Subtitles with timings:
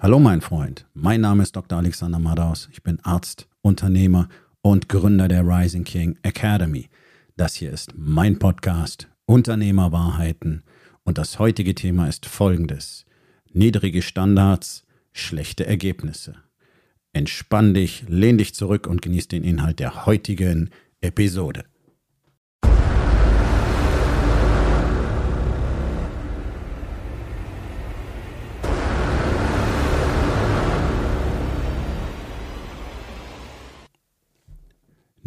[0.00, 1.76] Hallo mein Freund, mein Name ist Dr.
[1.76, 2.68] Alexander Madaus.
[2.70, 4.28] Ich bin Arzt, Unternehmer
[4.60, 6.88] und Gründer der Rising King Academy.
[7.36, 10.62] Das hier ist mein Podcast Unternehmerwahrheiten
[11.02, 13.06] und das heutige Thema ist folgendes.
[13.52, 16.36] Niedrige Standards, schlechte Ergebnisse.
[17.12, 21.64] Entspann dich, lehn dich zurück und genieß den Inhalt der heutigen Episode.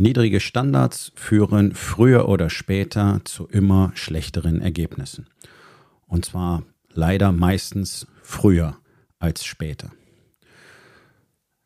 [0.01, 5.27] Niedrige Standards führen früher oder später zu immer schlechteren Ergebnissen.
[6.07, 8.77] Und zwar leider meistens früher
[9.19, 9.91] als später.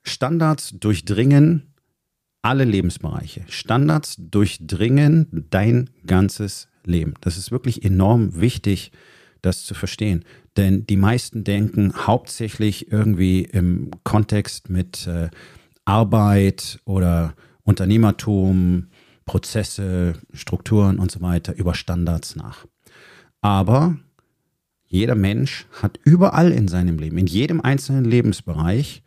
[0.03, 1.73] Standards durchdringen
[2.41, 3.45] alle Lebensbereiche.
[3.47, 7.13] Standards durchdringen dein ganzes Leben.
[7.21, 8.91] Das ist wirklich enorm wichtig,
[9.43, 10.25] das zu verstehen.
[10.57, 15.29] Denn die meisten denken hauptsächlich irgendwie im Kontext mit äh,
[15.85, 17.33] Arbeit oder
[17.65, 18.87] Unternehmertum,
[19.25, 22.65] Prozesse, Strukturen und so weiter über Standards nach.
[23.41, 23.97] Aber
[24.87, 29.03] jeder Mensch hat überall in seinem Leben, in jedem einzelnen Lebensbereich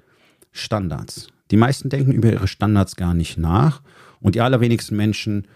[0.51, 1.29] Standards.
[1.51, 3.81] Die meisten denken über ihre Standards gar nicht nach
[4.20, 5.47] und die allerwenigsten Menschen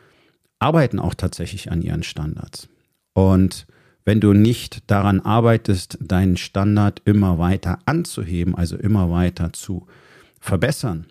[0.58, 2.68] arbeiten auch tatsächlich an ihren Standards.
[3.14, 3.66] Und
[4.04, 9.86] wenn du nicht daran arbeitest, deinen Standard immer weiter anzuheben, also immer weiter zu
[10.40, 11.06] verbessern,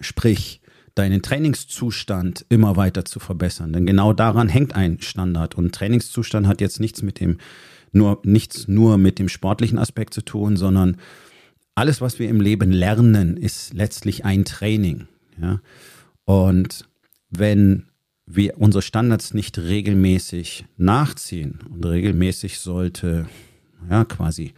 [0.00, 0.60] sprich
[0.94, 3.72] deinen Trainingszustand immer weiter zu verbessern.
[3.72, 5.56] Denn genau daran hängt ein Standard.
[5.56, 7.38] Und Trainingszustand hat jetzt nichts mit dem,
[7.92, 10.96] nur, nichts nur mit dem sportlichen Aspekt zu tun, sondern
[11.74, 15.08] alles, was wir im Leben lernen, ist letztlich ein Training.
[15.40, 15.60] Ja?
[16.24, 16.88] Und
[17.30, 17.86] wenn
[18.26, 23.26] wir unsere Standards nicht regelmäßig nachziehen und regelmäßig sollte
[23.90, 24.54] ja quasi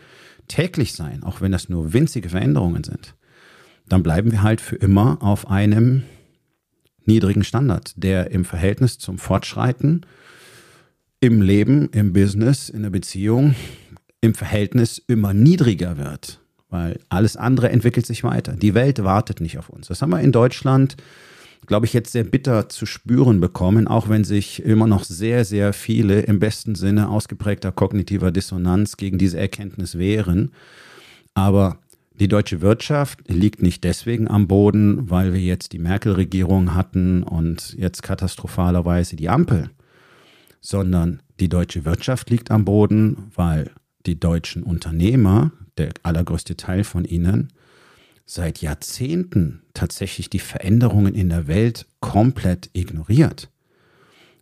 [0.49, 3.15] täglich sein, auch wenn das nur winzige Veränderungen sind,
[3.89, 6.05] dann bleiben wir halt für immer auf einem
[7.07, 10.07] niedrigen Standard, der im Verhältnis zum Fortschreiten
[11.21, 13.55] im Leben, im Business, in der Beziehung,
[14.21, 16.41] im Verhältnis immer niedriger wird.
[16.69, 18.53] Weil alles andere entwickelt sich weiter.
[18.53, 19.87] Die Welt wartet nicht auf uns.
[19.89, 20.97] Das haben wir in Deutschland,
[21.67, 25.73] glaube ich, jetzt sehr bitter zu spüren bekommen, auch wenn sich immer noch sehr, sehr
[25.73, 30.53] viele im besten Sinne ausgeprägter kognitiver Dissonanz gegen diese Erkenntnis wehren.
[31.35, 31.79] Aber
[32.19, 37.75] die deutsche Wirtschaft liegt nicht deswegen am Boden, weil wir jetzt die Merkel-Regierung hatten und
[37.79, 39.71] jetzt katastrophalerweise die Ampel,
[40.61, 43.71] sondern die deutsche Wirtschaft liegt am Boden, weil
[44.07, 47.53] die deutschen Unternehmer, der allergrößte Teil von ihnen,
[48.25, 53.51] seit Jahrzehnten tatsächlich die Veränderungen in der Welt komplett ignoriert.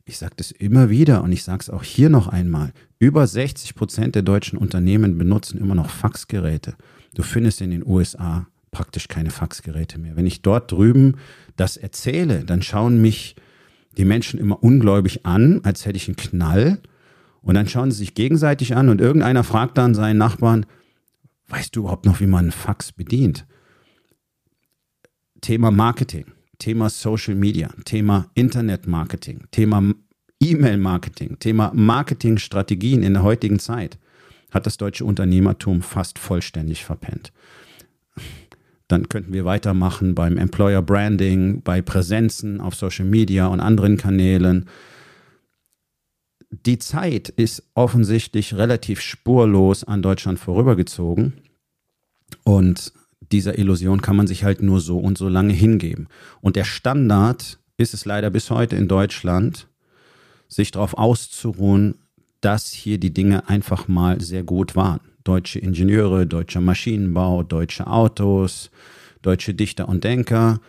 [0.06, 2.72] Ich sage das immer wieder und ich sage es auch hier noch einmal.
[2.98, 6.74] Über 60 Prozent der deutschen Unternehmen benutzen immer noch Faxgeräte.
[7.14, 10.16] Du findest in den USA praktisch keine Faxgeräte mehr.
[10.16, 11.16] Wenn ich dort drüben
[11.56, 13.36] das erzähle, dann schauen mich
[13.96, 16.80] die Menschen immer ungläubig an, als hätte ich einen Knall.
[17.40, 20.66] Und dann schauen sie sich gegenseitig an und irgendeiner fragt dann seinen Nachbarn,
[21.48, 23.46] weißt du überhaupt noch, wie man einen Fax bedient?
[25.40, 26.24] Thema Marketing,
[26.58, 29.92] Thema Social Media, Thema Internet-Marketing, Thema
[30.40, 33.98] E-Mail-Marketing, Thema Marketingstrategien in der heutigen Zeit
[34.54, 37.32] hat das deutsche Unternehmertum fast vollständig verpennt.
[38.88, 44.68] Dann könnten wir weitermachen beim Employer Branding, bei Präsenzen auf Social Media und anderen Kanälen.
[46.50, 51.32] Die Zeit ist offensichtlich relativ spurlos an Deutschland vorübergezogen
[52.44, 52.92] und
[53.32, 56.06] dieser Illusion kann man sich halt nur so und so lange hingeben.
[56.40, 59.66] Und der Standard ist es leider bis heute in Deutschland,
[60.46, 61.96] sich darauf auszuruhen,
[62.44, 65.00] dass hier die Dinge einfach mal sehr gut waren.
[65.24, 68.70] Deutsche Ingenieure, deutscher Maschinenbau, deutsche Autos,
[69.22, 70.60] deutsche Dichter und Denker.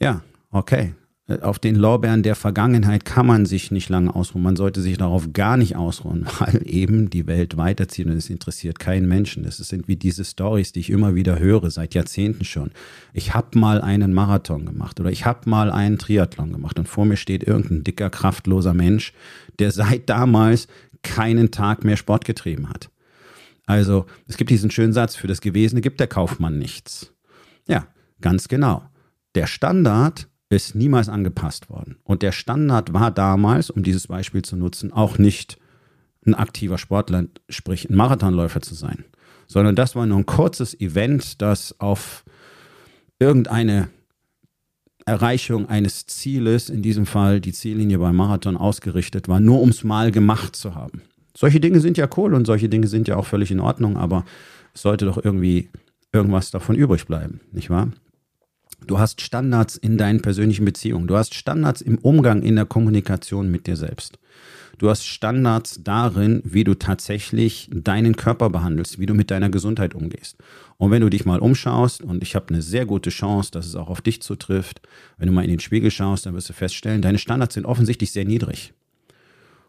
[0.00, 0.94] Ja, okay.
[1.40, 4.42] Auf den Lorbeeren der Vergangenheit kann man sich nicht lange ausruhen.
[4.42, 8.78] Man sollte sich darauf gar nicht ausruhen, weil eben die Welt weiterzieht und es interessiert
[8.78, 9.42] keinen Menschen.
[9.42, 12.72] Das sind wie diese Stories, die ich immer wieder höre, seit Jahrzehnten schon.
[13.14, 17.06] Ich habe mal einen Marathon gemacht oder ich habe mal einen Triathlon gemacht und vor
[17.06, 19.14] mir steht irgendein dicker, kraftloser Mensch,
[19.58, 20.68] der seit damals
[21.04, 22.90] keinen Tag mehr Sport getrieben hat.
[23.66, 27.12] Also es gibt diesen schönen Satz, für das Gewesene gibt der Kaufmann nichts.
[27.68, 27.86] Ja,
[28.20, 28.82] ganz genau.
[29.34, 31.96] Der Standard ist niemals angepasst worden.
[32.04, 35.58] Und der Standard war damals, um dieses Beispiel zu nutzen, auch nicht
[36.26, 39.04] ein aktiver Sportler, sprich ein Marathonläufer zu sein,
[39.46, 42.24] sondern das war nur ein kurzes Event, das auf
[43.18, 43.88] irgendeine
[45.06, 50.10] Erreichung eines Zieles, in diesem Fall die Ziellinie beim Marathon ausgerichtet war, nur ums Mal
[50.10, 51.02] gemacht zu haben.
[51.36, 54.24] Solche Dinge sind ja cool und solche Dinge sind ja auch völlig in Ordnung, aber
[54.72, 55.68] es sollte doch irgendwie
[56.12, 57.88] irgendwas davon übrig bleiben, nicht wahr?
[58.86, 61.06] Du hast Standards in deinen persönlichen Beziehungen.
[61.06, 64.18] Du hast Standards im Umgang, in der Kommunikation mit dir selbst.
[64.78, 69.94] Du hast Standards darin, wie du tatsächlich deinen Körper behandelst, wie du mit deiner Gesundheit
[69.94, 70.36] umgehst.
[70.76, 73.76] Und wenn du dich mal umschaust, und ich habe eine sehr gute Chance, dass es
[73.76, 74.80] auch auf dich zutrifft,
[75.16, 78.10] wenn du mal in den Spiegel schaust, dann wirst du feststellen, deine Standards sind offensichtlich
[78.10, 78.74] sehr niedrig.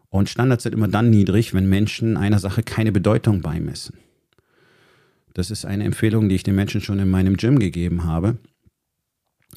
[0.08, 3.96] Und Standards sind immer dann niedrig, wenn Menschen einer Sache keine Bedeutung beimessen.
[5.34, 8.38] Das ist eine Empfehlung, die ich den Menschen schon in meinem Gym gegeben habe.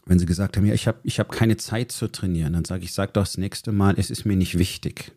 [0.05, 2.83] Wenn sie gesagt haben, ja, ich habe ich hab keine Zeit zu trainieren, dann sage
[2.83, 5.11] ich, sag doch das nächste Mal, es ist mir nicht wichtig.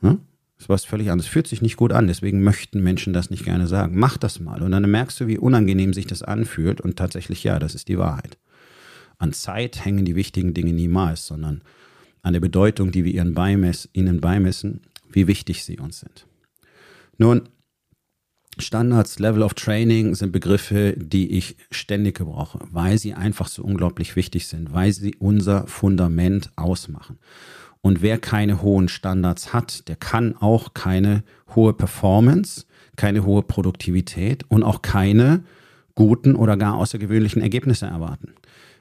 [0.00, 0.20] Hm?
[0.56, 1.30] Das ist was völlig anderes.
[1.30, 3.98] Fühlt sich nicht gut an, deswegen möchten Menschen das nicht gerne sagen.
[3.98, 7.58] Mach das mal und dann merkst du, wie unangenehm sich das anfühlt und tatsächlich ja,
[7.58, 8.38] das ist die Wahrheit.
[9.18, 11.62] An Zeit hängen die wichtigen Dinge niemals, sondern
[12.22, 13.34] an der Bedeutung, die wir ihnen
[14.20, 14.80] beimessen,
[15.10, 16.26] wie wichtig sie uns sind.
[17.18, 17.48] Nun,
[18.58, 24.16] Standards, Level of Training sind Begriffe, die ich ständig gebrauche, weil sie einfach so unglaublich
[24.16, 27.18] wichtig sind, weil sie unser Fundament ausmachen.
[27.80, 31.22] Und wer keine hohen Standards hat, der kann auch keine
[31.54, 32.64] hohe Performance,
[32.96, 35.44] keine hohe Produktivität und auch keine
[35.94, 38.34] guten oder gar außergewöhnlichen Ergebnisse erwarten.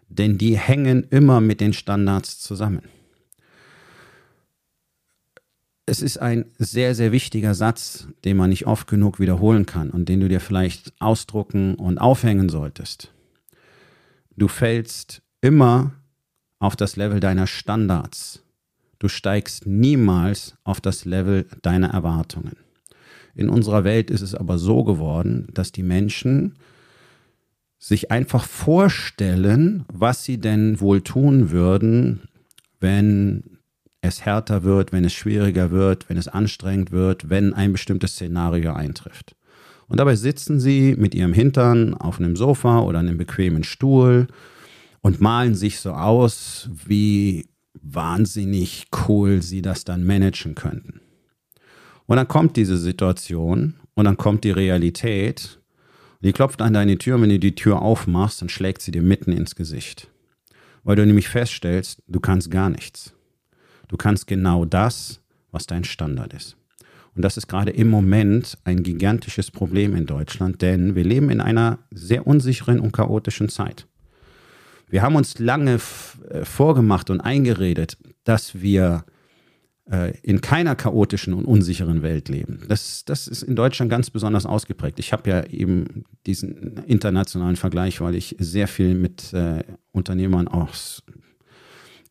[0.09, 2.83] Denn die hängen immer mit den Standards zusammen.
[5.85, 10.07] Es ist ein sehr, sehr wichtiger Satz, den man nicht oft genug wiederholen kann und
[10.07, 13.11] den du dir vielleicht ausdrucken und aufhängen solltest.
[14.37, 15.91] Du fällst immer
[16.59, 18.43] auf das Level deiner Standards
[19.03, 22.55] Du steigst niemals auf das Level deiner Erwartungen.
[23.35, 26.55] In unserer Welt ist es aber so geworden, dass die Menschen
[27.79, 32.21] sich einfach vorstellen, was sie denn wohl tun würden,
[32.79, 33.52] wenn
[34.03, 38.73] es härter wird, wenn es schwieriger wird, wenn es anstrengend wird, wenn ein bestimmtes Szenario
[38.73, 39.35] eintrifft.
[39.87, 44.27] Und dabei sitzen sie mit ihrem Hintern auf einem Sofa oder einem bequemen Stuhl
[45.01, 47.45] und malen sich so aus, wie
[47.81, 50.99] wahnsinnig cool sie das dann managen könnten.
[52.05, 55.59] Und dann kommt diese Situation und dann kommt die Realität.
[56.21, 59.01] Die klopft an deine Tür und wenn du die Tür aufmachst, dann schlägt sie dir
[59.01, 60.09] mitten ins Gesicht.
[60.83, 63.12] Weil du nämlich feststellst, du kannst gar nichts.
[63.87, 65.21] Du kannst genau das,
[65.51, 66.57] was dein Standard ist.
[67.15, 71.41] Und das ist gerade im Moment ein gigantisches Problem in Deutschland, denn wir leben in
[71.41, 73.87] einer sehr unsicheren und chaotischen Zeit.
[74.89, 75.79] Wir haben uns lange
[76.29, 79.05] äh, vorgemacht und eingeredet, dass wir
[79.91, 82.61] äh, in keiner chaotischen und unsicheren Welt leben.
[82.67, 84.99] Das, das ist in Deutschland ganz besonders ausgeprägt.
[84.99, 91.03] Ich habe ja eben diesen internationalen Vergleich, weil ich sehr viel mit äh, Unternehmern aus,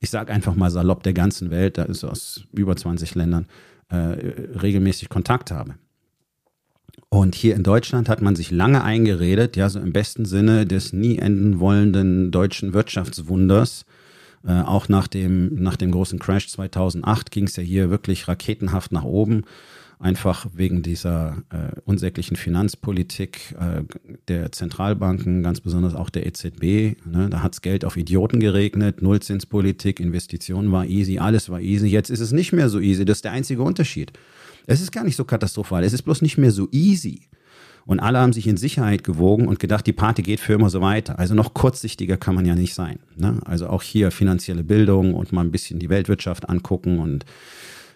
[0.02, 3.46] ich sage einfach mal salopp, der ganzen Welt, da ist aus über 20 Ländern,
[3.88, 5.76] äh, regelmäßig Kontakt habe.
[7.08, 10.92] Und hier in Deutschland hat man sich lange eingeredet, ja, so im besten Sinne des
[10.92, 13.86] nie enden wollenden deutschen Wirtschaftswunders.
[14.44, 18.90] Äh, auch nach dem, nach dem großen Crash 2008 ging es ja hier wirklich raketenhaft
[18.90, 19.44] nach oben.
[20.02, 23.84] Einfach wegen dieser äh, unsäglichen Finanzpolitik äh,
[24.26, 26.96] der Zentralbanken, ganz besonders auch der EZB.
[27.06, 27.28] Ne?
[27.30, 31.86] Da hat's Geld auf Idioten geregnet, Nullzinspolitik, Investitionen war easy, alles war easy.
[31.86, 34.12] Jetzt ist es nicht mehr so easy, das ist der einzige Unterschied.
[34.66, 35.84] Es ist gar nicht so katastrophal.
[35.84, 37.28] Es ist bloß nicht mehr so easy.
[37.86, 40.80] Und alle haben sich in Sicherheit gewogen und gedacht, die Party geht für immer so
[40.80, 41.20] weiter.
[41.20, 42.98] Also noch kurzsichtiger kann man ja nicht sein.
[43.16, 43.40] Ne?
[43.44, 47.24] Also auch hier finanzielle Bildung und mal ein bisschen die Weltwirtschaft angucken und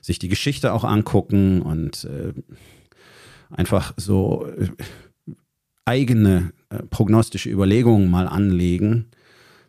[0.07, 2.33] sich die Geschichte auch angucken und äh,
[3.51, 4.69] einfach so äh,
[5.85, 9.07] eigene äh, prognostische Überlegungen mal anlegen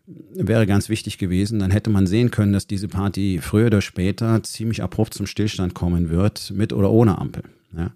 [0.08, 1.60] wäre ganz wichtig gewesen.
[1.60, 5.74] Dann hätte man sehen können, dass diese Party früher oder später ziemlich abrupt zum Stillstand
[5.74, 7.44] kommen wird, mit oder ohne Ampel.
[7.75, 7.91] Ja.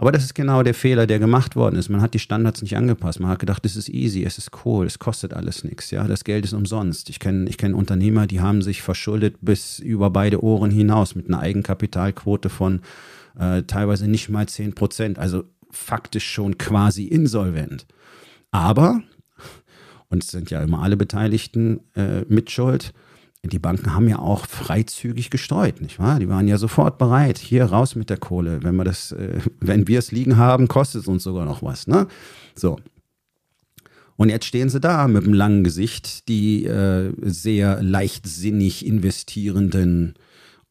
[0.00, 1.88] Aber das ist genau der Fehler, der gemacht worden ist.
[1.88, 3.18] Man hat die Standards nicht angepasst.
[3.18, 5.90] Man hat gedacht, das ist easy, es ist cool, es kostet alles nichts.
[5.90, 7.10] Ja, das Geld ist umsonst.
[7.10, 11.26] Ich kenne ich kenn Unternehmer, die haben sich verschuldet bis über beide Ohren hinaus mit
[11.26, 12.82] einer Eigenkapitalquote von
[13.36, 15.18] äh, teilweise nicht mal 10 Prozent.
[15.18, 17.86] Also faktisch schon quasi insolvent.
[18.52, 19.02] Aber
[20.10, 22.92] und es sind ja immer alle Beteiligten äh, mitschuld.
[23.44, 26.18] Die Banken haben ja auch freizügig gestreut, nicht wahr?
[26.18, 28.62] Die waren ja sofort bereit, hier raus mit der Kohle.
[28.62, 31.86] Wenn wir das, äh, wenn wir es liegen haben, kostet es uns sogar noch was,
[31.86, 32.08] ne?
[32.54, 32.78] So.
[34.16, 40.14] Und jetzt stehen sie da mit einem langen Gesicht, die äh, sehr leichtsinnig investierenden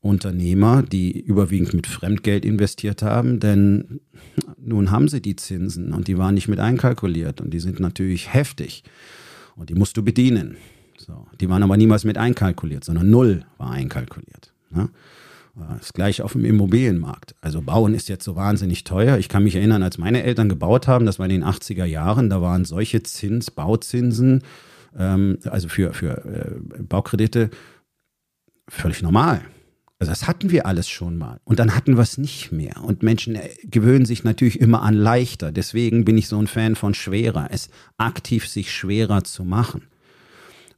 [0.02, 4.02] Unternehmer, die überwiegend mit Fremdgeld investiert haben, denn
[4.58, 8.34] nun haben sie die Zinsen und die waren nicht mit einkalkuliert und die sind natürlich
[8.34, 8.84] heftig.
[9.56, 10.58] Und die musst du bedienen.
[11.08, 11.26] So.
[11.40, 14.52] Die waren aber niemals mit einkalkuliert, sondern null war einkalkuliert.
[14.70, 14.90] Ne?
[15.80, 17.34] Das gleiche auf dem Immobilienmarkt.
[17.42, 19.18] Also Bauen ist jetzt so wahnsinnig teuer.
[19.18, 22.30] Ich kann mich erinnern, als meine Eltern gebaut haben, das war in den 80er Jahren,
[22.30, 24.44] da waren solche Zins, Bauzinsen,
[24.96, 27.50] ähm, also für, für äh, Baukredite,
[28.68, 29.42] völlig normal.
[30.00, 31.40] Also das hatten wir alles schon mal.
[31.44, 32.84] Und dann hatten wir es nicht mehr.
[32.84, 35.52] Und Menschen äh, gewöhnen sich natürlich immer an leichter.
[35.52, 37.48] Deswegen bin ich so ein Fan von schwerer.
[37.50, 39.84] Es aktiv sich schwerer zu machen.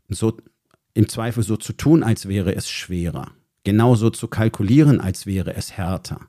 [0.09, 0.37] So
[0.93, 3.31] im Zweifel so zu tun, als wäre es schwerer
[3.63, 6.21] genauso zu kalkulieren, als wäre es härter.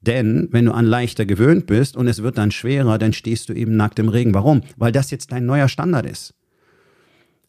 [0.00, 3.52] Denn wenn du an leichter gewöhnt bist und es wird dann schwerer, dann stehst du
[3.52, 4.34] eben nackt im Regen.
[4.34, 4.62] Warum?
[4.76, 6.34] Weil das jetzt dein neuer Standard ist.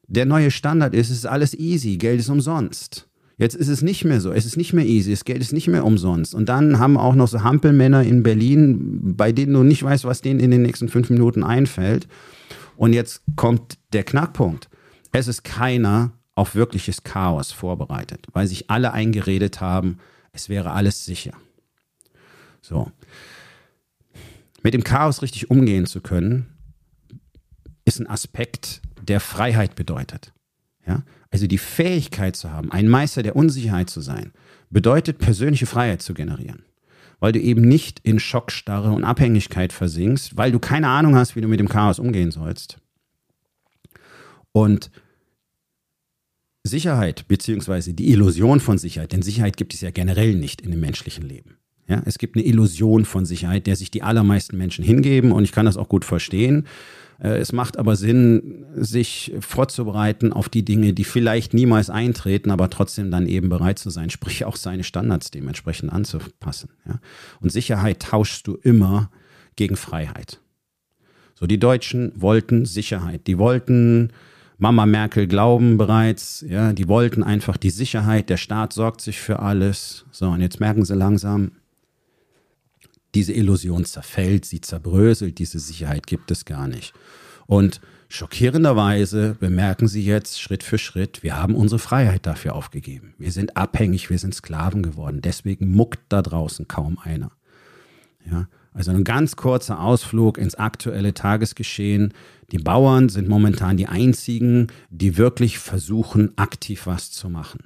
[0.07, 3.07] Der neue Standard ist, es ist alles easy, Geld ist umsonst.
[3.37, 5.67] Jetzt ist es nicht mehr so, es ist nicht mehr easy, das Geld ist nicht
[5.67, 6.33] mehr umsonst.
[6.33, 10.21] Und dann haben auch noch so Hampelmänner in Berlin, bei denen du nicht weißt, was
[10.21, 12.07] denen in den nächsten fünf Minuten einfällt.
[12.77, 14.69] Und jetzt kommt der Knackpunkt.
[15.17, 19.99] Es ist keiner auf wirkliches Chaos vorbereitet, weil sich alle eingeredet haben,
[20.33, 21.31] es wäre alles sicher.
[22.61, 22.91] So.
[24.61, 26.47] Mit dem Chaos richtig umgehen zu können,
[27.85, 30.33] ist ein Aspekt, der Freiheit bedeutet.
[30.85, 31.03] Ja?
[31.31, 34.33] Also die Fähigkeit zu haben, ein Meister der Unsicherheit zu sein,
[34.69, 36.65] bedeutet persönliche Freiheit zu generieren.
[37.21, 41.41] Weil du eben nicht in Schockstarre und Abhängigkeit versinkst, weil du keine Ahnung hast, wie
[41.41, 42.79] du mit dem Chaos umgehen sollst.
[44.51, 44.91] Und
[46.65, 50.79] Sicherheit beziehungsweise die Illusion von Sicherheit, denn Sicherheit gibt es ja generell nicht in dem
[50.79, 51.57] menschlichen Leben.
[51.87, 55.51] Ja, es gibt eine Illusion von Sicherheit, der sich die allermeisten Menschen hingeben und ich
[55.51, 56.65] kann das auch gut verstehen.
[57.21, 62.71] Äh, es macht aber Sinn, sich vorzubereiten auf die Dinge, die vielleicht niemals eintreten, aber
[62.71, 66.71] trotzdem dann eben bereit zu sein, sprich auch seine Standards dementsprechend anzupassen.
[66.87, 66.99] Ja.
[67.39, 69.11] Und Sicherheit tauschst du immer
[69.55, 70.41] gegen Freiheit.
[71.35, 73.27] So, die Deutschen wollten Sicherheit.
[73.27, 74.11] Die wollten
[74.57, 79.39] Mama Merkel glauben bereits, ja, die wollten einfach die Sicherheit, der Staat sorgt sich für
[79.39, 80.05] alles.
[80.11, 81.51] So, und jetzt merken sie langsam,
[83.13, 86.93] diese Illusion zerfällt, sie zerbröselt, diese Sicherheit gibt es gar nicht.
[87.47, 93.13] Und schockierenderweise bemerken sie jetzt Schritt für Schritt, wir haben unsere Freiheit dafür aufgegeben.
[93.17, 95.21] Wir sind abhängig, wir sind Sklaven geworden.
[95.21, 97.31] Deswegen muckt da draußen kaum einer.
[98.29, 102.13] Ja, also ein ganz kurzer Ausflug ins aktuelle Tagesgeschehen.
[102.51, 107.63] Die Bauern sind momentan die einzigen, die wirklich versuchen, aktiv was zu machen.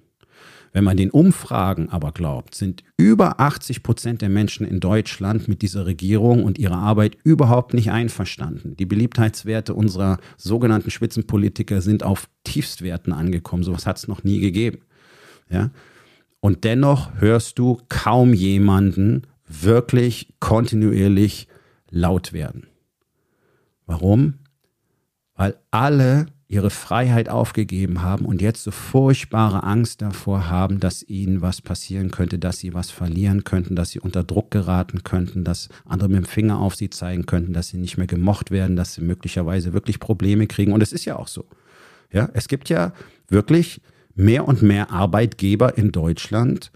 [0.71, 5.63] Wenn man den Umfragen aber glaubt, sind über 80 Prozent der Menschen in Deutschland mit
[5.63, 8.75] dieser Regierung und ihrer Arbeit überhaupt nicht einverstanden.
[8.77, 13.63] Die Beliebtheitswerte unserer sogenannten Spitzenpolitiker sind auf Tiefstwerten angekommen.
[13.63, 14.81] Sowas hat es noch nie gegeben.
[15.49, 15.71] Ja?
[16.39, 21.47] Und dennoch hörst du kaum jemanden wirklich kontinuierlich
[21.89, 22.67] laut werden.
[23.85, 24.35] Warum?
[25.35, 31.41] Weil alle ihre Freiheit aufgegeben haben und jetzt so furchtbare Angst davor haben, dass ihnen
[31.41, 35.69] was passieren könnte, dass sie was verlieren könnten, dass sie unter Druck geraten könnten, dass
[35.85, 38.95] andere mit dem Finger auf sie zeigen könnten, dass sie nicht mehr gemocht werden, dass
[38.95, 40.73] sie möglicherweise wirklich Probleme kriegen.
[40.73, 41.45] Und es ist ja auch so.
[42.11, 42.93] Ja, es gibt ja
[43.27, 43.81] wirklich
[44.15, 46.71] mehr und mehr Arbeitgeber in Deutschland,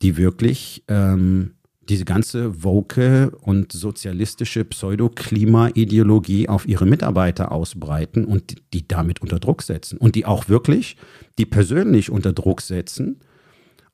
[0.00, 1.52] die wirklich ähm,
[1.90, 9.62] diese ganze woke und sozialistische Pseudo-Klima-Ideologie auf ihre Mitarbeiter ausbreiten und die damit unter Druck
[9.62, 9.98] setzen.
[9.98, 10.96] Und die auch wirklich,
[11.36, 13.18] die persönlich unter Druck setzen,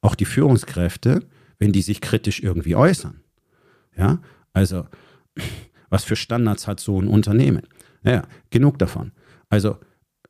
[0.02, 1.20] auch die Führungskräfte,
[1.58, 3.20] wenn die sich kritisch irgendwie äußern.
[3.96, 4.20] Ja,
[4.52, 4.86] also,
[5.88, 7.62] was für Standards hat so ein Unternehmen?
[8.02, 9.12] Naja, genug davon.
[9.48, 9.78] Also,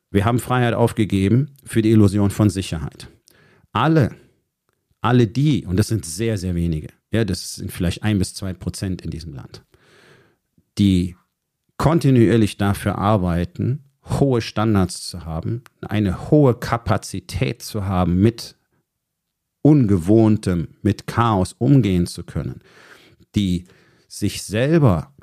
[0.09, 3.09] wir haben Freiheit aufgegeben für die Illusion von Sicherheit.
[3.73, 4.15] Alle,
[5.01, 8.53] alle die, und das sind sehr, sehr wenige, ja, das sind vielleicht ein bis zwei
[8.53, 9.63] Prozent in diesem Land,
[10.77, 11.15] die
[11.77, 18.55] kontinuierlich dafür arbeiten, hohe Standards zu haben, eine hohe Kapazität zu haben, mit
[19.61, 22.61] Ungewohntem, mit Chaos umgehen zu können,
[23.35, 23.65] die
[24.07, 25.13] sich selber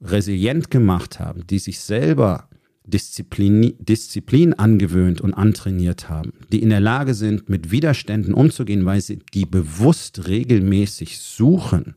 [0.00, 2.48] resilient gemacht haben, die sich selber
[2.90, 9.00] Disziplin, Disziplin angewöhnt und antrainiert haben, die in der Lage sind, mit Widerständen umzugehen, weil
[9.00, 11.96] sie die bewusst regelmäßig suchen,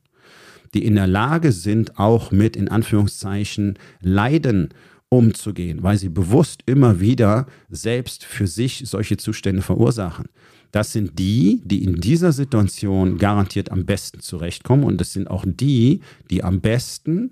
[0.74, 4.70] die in der Lage sind, auch mit, in Anführungszeichen, Leiden
[5.10, 10.28] umzugehen, weil sie bewusst immer wieder selbst für sich solche Zustände verursachen.
[10.72, 15.44] Das sind die, die in dieser Situation garantiert am besten zurechtkommen und das sind auch
[15.46, 17.32] die, die am besten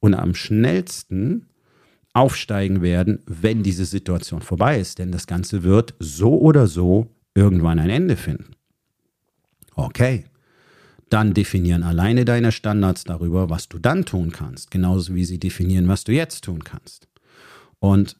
[0.00, 1.46] und am schnellsten
[2.12, 4.98] aufsteigen werden, wenn diese Situation vorbei ist.
[4.98, 8.52] Denn das Ganze wird so oder so irgendwann ein Ende finden.
[9.74, 10.24] Okay,
[11.08, 15.88] dann definieren alleine deine Standards darüber, was du dann tun kannst, genauso wie sie definieren,
[15.88, 17.08] was du jetzt tun kannst.
[17.80, 18.16] Und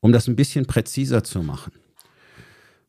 [0.00, 1.72] um das ein bisschen präziser zu machen,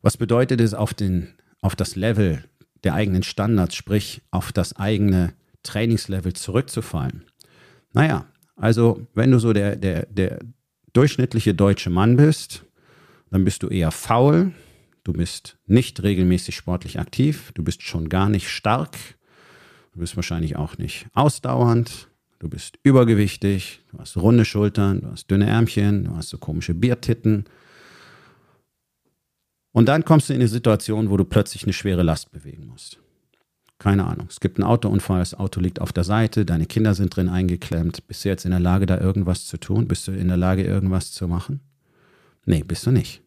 [0.01, 2.43] was bedeutet es auf, den, auf das Level
[2.84, 7.25] der eigenen Standards, sprich auf das eigene Trainingslevel zurückzufallen.
[7.93, 8.25] Naja,
[8.60, 10.39] also wenn du so der, der, der
[10.94, 12.66] durchschnittliche deutsche Mann bist,
[13.32, 14.51] dann bist du eher faul,
[15.04, 18.98] du bist nicht regelmäßig sportlich aktiv, du bist schon gar nicht stark,
[19.94, 25.32] du bist wahrscheinlich auch nicht ausdauernd, du bist übergewichtig, du hast runde Schultern, du hast
[25.32, 27.46] dünne Ärmchen, du hast so komische Biertitten.
[29.72, 33.00] Und dann kommst du in eine Situation, wo du plötzlich eine schwere Last bewegen musst.
[33.79, 34.27] Keine Ahnung.
[34.29, 38.05] Es gibt einen Autounfall, das Auto liegt auf der Seite, deine Kinder sind drin eingeklemmt.
[38.07, 39.88] Bist du jetzt in der Lage, da irgendwas zu tun?
[39.88, 41.62] Bist du in der Lage, irgendwas zu machen?
[42.45, 43.21] Nee, bist du nicht.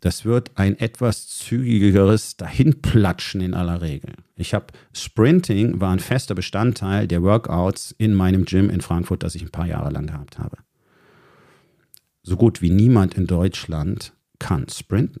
[0.00, 4.14] Das wird ein etwas zügigeres Dahinplatschen in aller Regel.
[4.34, 9.36] Ich habe Sprinting war ein fester Bestandteil der Workouts in meinem Gym in Frankfurt, das
[9.36, 10.56] ich ein paar Jahre lang gehabt habe.
[12.24, 15.20] So gut wie niemand in Deutschland kann sprinten.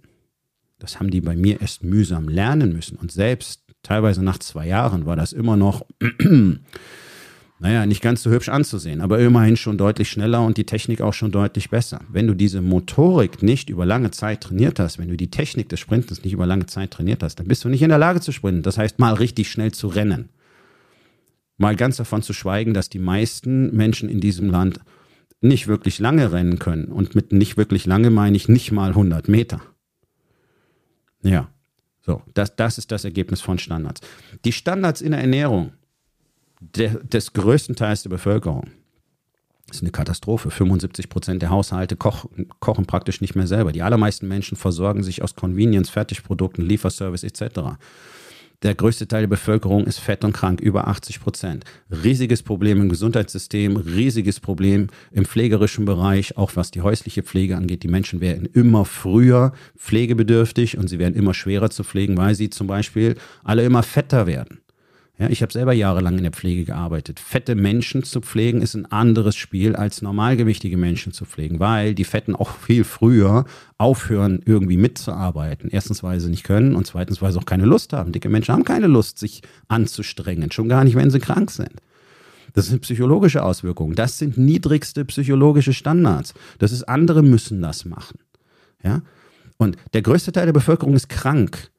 [0.80, 2.96] Das haben die bei mir erst mühsam lernen müssen.
[2.96, 5.84] Und selbst teilweise nach zwei Jahren war das immer noch,
[7.58, 11.14] naja, nicht ganz so hübsch anzusehen, aber immerhin schon deutlich schneller und die Technik auch
[11.14, 12.00] schon deutlich besser.
[12.08, 15.80] Wenn du diese Motorik nicht über lange Zeit trainiert hast, wenn du die Technik des
[15.80, 18.32] Sprintens nicht über lange Zeit trainiert hast, dann bist du nicht in der Lage zu
[18.32, 18.62] sprinten.
[18.62, 20.28] Das heißt, mal richtig schnell zu rennen.
[21.56, 24.80] Mal ganz davon zu schweigen, dass die meisten Menschen in diesem Land
[25.40, 26.86] nicht wirklich lange rennen können.
[26.86, 29.60] Und mit nicht wirklich lange meine ich nicht mal 100 Meter.
[31.22, 31.48] Ja,
[32.04, 34.00] so, das, das ist das Ergebnis von Standards.
[34.44, 35.72] Die Standards in der Ernährung
[36.60, 38.70] der, des größten Teils der Bevölkerung
[39.70, 40.50] ist eine Katastrophe.
[40.50, 42.26] 75 Prozent der Haushalte koch,
[42.60, 43.72] kochen praktisch nicht mehr selber.
[43.72, 47.78] Die allermeisten Menschen versorgen sich aus Convenience, Fertigprodukten, Lieferservice etc.
[48.62, 51.64] Der größte Teil der Bevölkerung ist fett und krank, über 80 Prozent.
[51.90, 57.82] Riesiges Problem im Gesundheitssystem, riesiges Problem im pflegerischen Bereich, auch was die häusliche Pflege angeht.
[57.82, 62.50] Die Menschen werden immer früher pflegebedürftig und sie werden immer schwerer zu pflegen, weil sie
[62.50, 64.62] zum Beispiel alle immer fetter werden.
[65.18, 67.20] Ja, ich habe selber jahrelang in der Pflege gearbeitet.
[67.20, 72.04] Fette Menschen zu pflegen ist ein anderes Spiel als normalgewichtige Menschen zu pflegen, weil die
[72.04, 73.44] Fetten auch viel früher
[73.82, 75.68] aufhören, irgendwie mitzuarbeiten.
[75.70, 78.12] Erstens, weil sie nicht können und zweitens, weil sie auch keine Lust haben.
[78.12, 81.72] Dicke Menschen haben keine Lust, sich anzustrengen, schon gar nicht, wenn sie krank sind.
[82.54, 83.96] Das sind psychologische Auswirkungen.
[83.96, 86.32] Das sind niedrigste psychologische Standards.
[86.58, 88.20] Das ist, andere müssen das machen.
[88.84, 89.02] Ja?
[89.56, 91.70] Und der größte Teil der Bevölkerung ist krank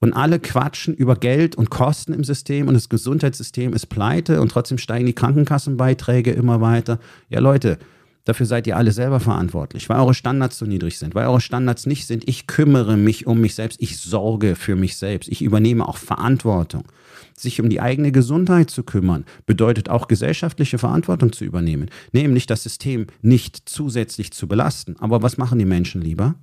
[0.00, 4.50] und alle quatschen über Geld und Kosten im System und das Gesundheitssystem ist pleite und
[4.50, 6.98] trotzdem steigen die Krankenkassenbeiträge immer weiter.
[7.28, 7.78] Ja, Leute,
[8.24, 11.86] dafür seid ihr alle selber verantwortlich, weil eure Standards so niedrig sind, weil eure Standards
[11.86, 15.88] nicht sind, ich kümmere mich um mich selbst, ich sorge für mich selbst, ich übernehme
[15.88, 16.84] auch Verantwortung.
[17.36, 22.62] Sich um die eigene Gesundheit zu kümmern, bedeutet auch gesellschaftliche Verantwortung zu übernehmen, nämlich das
[22.62, 24.96] System nicht zusätzlich zu belasten.
[24.98, 26.34] Aber was machen die Menschen lieber?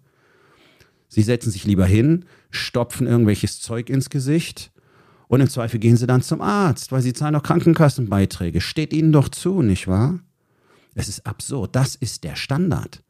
[1.08, 4.72] Sie setzen sich lieber hin, stopfen irgendwelches Zeug ins Gesicht
[5.28, 8.62] und im Zweifel gehen sie dann zum Arzt, weil sie zahlen doch Krankenkassenbeiträge.
[8.62, 10.20] Steht ihnen doch zu, nicht wahr?
[10.96, 11.76] Es ist absurd.
[11.76, 13.04] Das ist der Standard.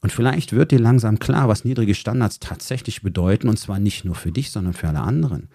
[0.00, 4.14] Und vielleicht wird dir langsam klar, was niedrige Standards tatsächlich bedeuten, und zwar nicht nur
[4.14, 5.48] für dich, sondern für alle anderen.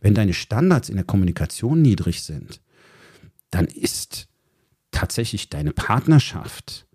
[0.00, 2.60] Wenn deine Standards in der Kommunikation niedrig sind,
[3.50, 4.28] dann ist
[4.92, 6.86] tatsächlich deine Partnerschaft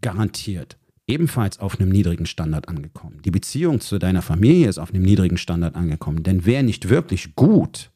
[0.00, 3.20] garantiert ebenfalls auf einem niedrigen Standard angekommen.
[3.24, 6.22] Die Beziehung zu deiner Familie ist auf einem niedrigen Standard angekommen.
[6.22, 7.90] Denn wer nicht wirklich gut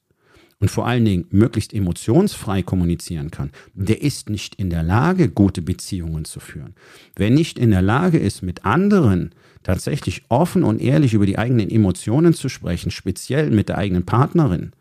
[0.61, 5.63] und vor allen Dingen möglichst emotionsfrei kommunizieren kann, der ist nicht in der Lage, gute
[5.63, 6.75] Beziehungen zu führen.
[7.17, 11.71] Wer nicht in der Lage ist, mit anderen tatsächlich offen und ehrlich über die eigenen
[11.71, 14.73] Emotionen zu sprechen, speziell mit der eigenen Partnerin,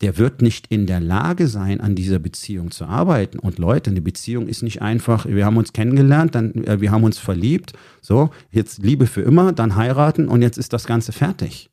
[0.00, 3.38] der wird nicht in der Lage sein, an dieser Beziehung zu arbeiten.
[3.38, 7.04] Und Leute, eine Beziehung ist nicht einfach, wir haben uns kennengelernt, dann, äh, wir haben
[7.04, 11.70] uns verliebt, so, jetzt Liebe für immer, dann heiraten und jetzt ist das Ganze fertig.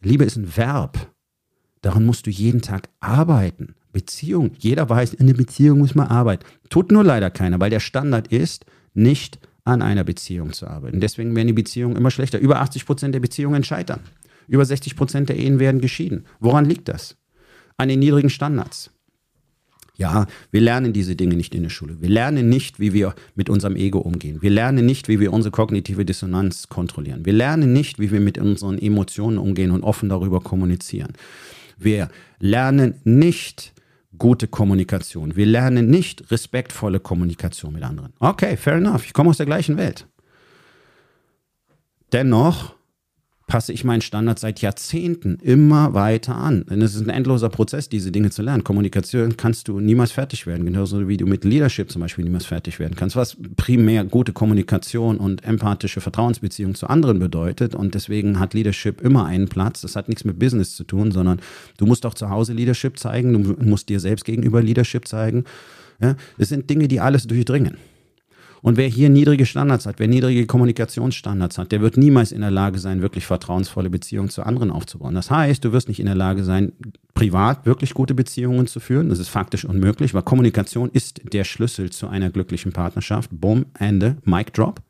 [0.00, 1.13] Liebe ist ein Verb.
[1.84, 3.74] Daran musst du jeden Tag arbeiten.
[3.92, 6.44] Beziehung, jeder weiß, in der Beziehung muss man arbeiten.
[6.68, 11.00] Tut nur leider keiner, weil der Standard ist, nicht an einer Beziehung zu arbeiten.
[11.00, 12.38] Deswegen werden die Beziehungen immer schlechter.
[12.38, 14.00] Über 80 Prozent der Beziehungen scheitern.
[14.48, 16.26] Über 60 Prozent der Ehen werden geschieden.
[16.40, 17.16] Woran liegt das?
[17.76, 18.90] an den niedrigen Standards.
[19.96, 22.00] Ja, wir lernen diese Dinge nicht in der Schule.
[22.00, 24.42] Wir lernen nicht, wie wir mit unserem Ego umgehen.
[24.42, 27.24] Wir lernen nicht, wie wir unsere kognitive Dissonanz kontrollieren.
[27.24, 31.12] Wir lernen nicht, wie wir mit unseren Emotionen umgehen und offen darüber kommunizieren.
[31.76, 32.08] Wir
[32.38, 33.72] lernen nicht
[34.18, 35.36] gute Kommunikation.
[35.36, 38.12] Wir lernen nicht respektvolle Kommunikation mit anderen.
[38.20, 39.04] Okay, fair enough.
[39.04, 40.06] Ich komme aus der gleichen Welt.
[42.12, 42.73] Dennoch
[43.46, 46.64] passe ich meinen Standard seit Jahrzehnten immer weiter an.
[46.68, 48.64] Denn es ist ein endloser Prozess, diese Dinge zu lernen.
[48.64, 52.78] Kommunikation kannst du niemals fertig werden, genauso wie du mit Leadership zum Beispiel niemals fertig
[52.78, 57.74] werden kannst, was primär gute Kommunikation und empathische Vertrauensbeziehung zu anderen bedeutet.
[57.74, 59.82] Und deswegen hat Leadership immer einen Platz.
[59.82, 61.40] Das hat nichts mit Business zu tun, sondern
[61.76, 65.44] du musst auch zu Hause Leadership zeigen, du musst dir selbst gegenüber Leadership zeigen.
[66.00, 67.76] Ja, sind Dinge, die alles durchdringen.
[68.64, 72.50] Und wer hier niedrige Standards hat, wer niedrige Kommunikationsstandards hat, der wird niemals in der
[72.50, 75.14] Lage sein, wirklich vertrauensvolle Beziehungen zu anderen aufzubauen.
[75.14, 76.72] Das heißt, du wirst nicht in der Lage sein,
[77.12, 79.10] privat wirklich gute Beziehungen zu führen.
[79.10, 83.28] Das ist faktisch unmöglich, weil Kommunikation ist der Schlüssel zu einer glücklichen Partnerschaft.
[83.34, 84.80] Boom, Ende, Mic Drop.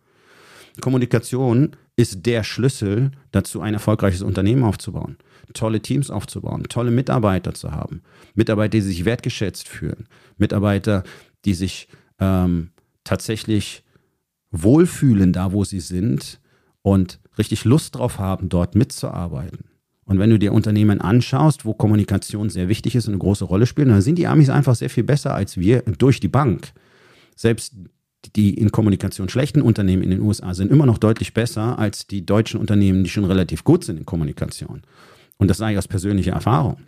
[0.80, 5.16] Kommunikation ist der Schlüssel dazu, ein erfolgreiches Unternehmen aufzubauen,
[5.52, 8.02] tolle Teams aufzubauen, tolle Mitarbeiter zu haben,
[8.36, 10.06] Mitarbeiter, die sich wertgeschätzt fühlen,
[10.38, 11.02] Mitarbeiter,
[11.44, 11.88] die sich
[12.20, 12.70] ähm,
[13.04, 13.84] tatsächlich
[14.50, 16.40] wohlfühlen da, wo sie sind
[16.82, 19.64] und richtig Lust drauf haben, dort mitzuarbeiten.
[20.04, 23.66] Und wenn du dir Unternehmen anschaust, wo Kommunikation sehr wichtig ist und eine große Rolle
[23.66, 26.72] spielt, dann sind die Amis einfach sehr viel besser als wir durch die Bank.
[27.36, 27.74] Selbst
[28.36, 32.24] die in Kommunikation schlechten Unternehmen in den USA sind immer noch deutlich besser als die
[32.24, 34.82] deutschen Unternehmen, die schon relativ gut sind in Kommunikation.
[35.36, 36.78] Und das sage ich aus persönlicher Erfahrung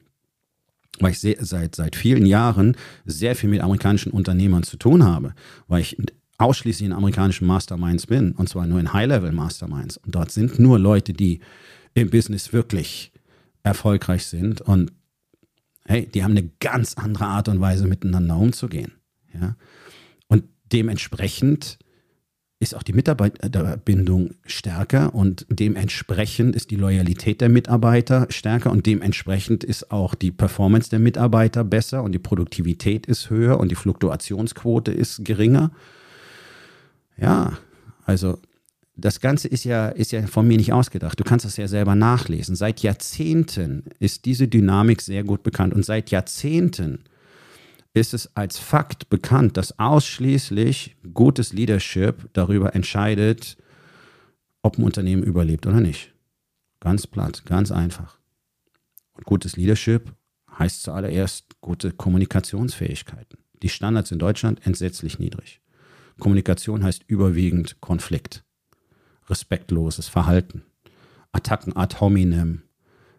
[1.00, 5.34] weil ich sehr, seit, seit vielen Jahren sehr viel mit amerikanischen Unternehmern zu tun habe,
[5.68, 5.96] weil ich
[6.38, 9.96] ausschließlich in amerikanischen Masterminds bin, und zwar nur in High-Level-Masterminds.
[9.98, 11.40] Und dort sind nur Leute, die
[11.94, 13.12] im Business wirklich
[13.62, 14.92] erfolgreich sind und
[15.86, 18.92] hey, die haben eine ganz andere Art und Weise miteinander umzugehen.
[19.32, 19.56] Ja?
[20.28, 21.78] Und dementsprechend
[22.58, 29.62] ist auch die Mitarbeiterbindung stärker und dementsprechend ist die Loyalität der Mitarbeiter stärker und dementsprechend
[29.62, 34.90] ist auch die Performance der Mitarbeiter besser und die Produktivität ist höher und die Fluktuationsquote
[34.90, 35.70] ist geringer.
[37.18, 37.58] Ja,
[38.06, 38.38] also
[38.96, 41.20] das Ganze ist ja, ist ja von mir nicht ausgedacht.
[41.20, 42.56] Du kannst das ja selber nachlesen.
[42.56, 47.00] Seit Jahrzehnten ist diese Dynamik sehr gut bekannt und seit Jahrzehnten
[47.96, 53.56] ist es als Fakt bekannt, dass ausschließlich gutes Leadership darüber entscheidet,
[54.60, 56.12] ob ein Unternehmen überlebt oder nicht.
[56.78, 58.18] Ganz platt, ganz einfach.
[59.14, 60.12] Und gutes Leadership
[60.58, 63.38] heißt zuallererst gute Kommunikationsfähigkeiten.
[63.62, 65.62] Die Standards in Deutschland entsetzlich niedrig.
[66.18, 68.44] Kommunikation heißt überwiegend Konflikt,
[69.30, 70.64] respektloses Verhalten,
[71.32, 72.62] Attacken ad hominem,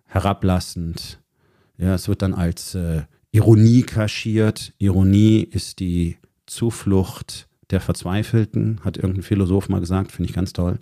[0.05, 1.19] herablassend.
[1.77, 4.73] Ja, es wird dann als äh, Ironie kaschiert.
[4.77, 10.79] Ironie ist die Zuflucht der Verzweifelten, hat irgendein Philosoph mal gesagt, finde ich ganz toll.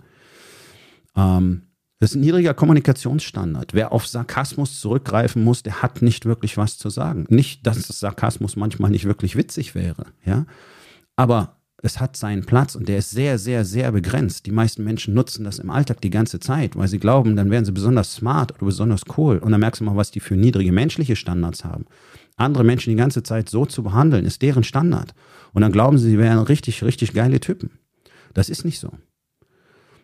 [1.16, 1.64] Ähm,
[2.00, 3.74] das ist ein niedriger Kommunikationsstandard.
[3.74, 7.26] Wer auf Sarkasmus zurückgreifen muss, der hat nicht wirklich was zu sagen.
[7.30, 10.46] Nicht, dass Sarkasmus manchmal nicht wirklich witzig wäre, ja.
[11.16, 14.46] Aber es hat seinen Platz und der ist sehr, sehr, sehr begrenzt.
[14.46, 17.64] Die meisten Menschen nutzen das im Alltag die ganze Zeit, weil sie glauben, dann wären
[17.64, 19.38] sie besonders smart oder besonders cool.
[19.38, 21.86] Und dann merkst du mal, was die für niedrige menschliche Standards haben
[22.38, 25.14] andere Menschen die ganze Zeit so zu behandeln, ist deren Standard.
[25.54, 27.72] Und dann glauben sie, sie wären richtig, richtig geile Typen.
[28.34, 28.92] Das ist nicht so.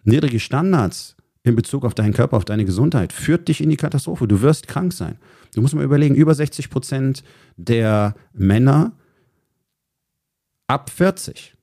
[0.04, 4.28] Niedrige Standards in Bezug auf deinen Körper, auf deine Gesundheit, führt dich in die Katastrophe.
[4.28, 5.18] Du wirst krank sein.
[5.54, 7.24] Du musst mal überlegen, über 60 Prozent
[7.58, 8.94] der Männer
[10.68, 11.56] ab 40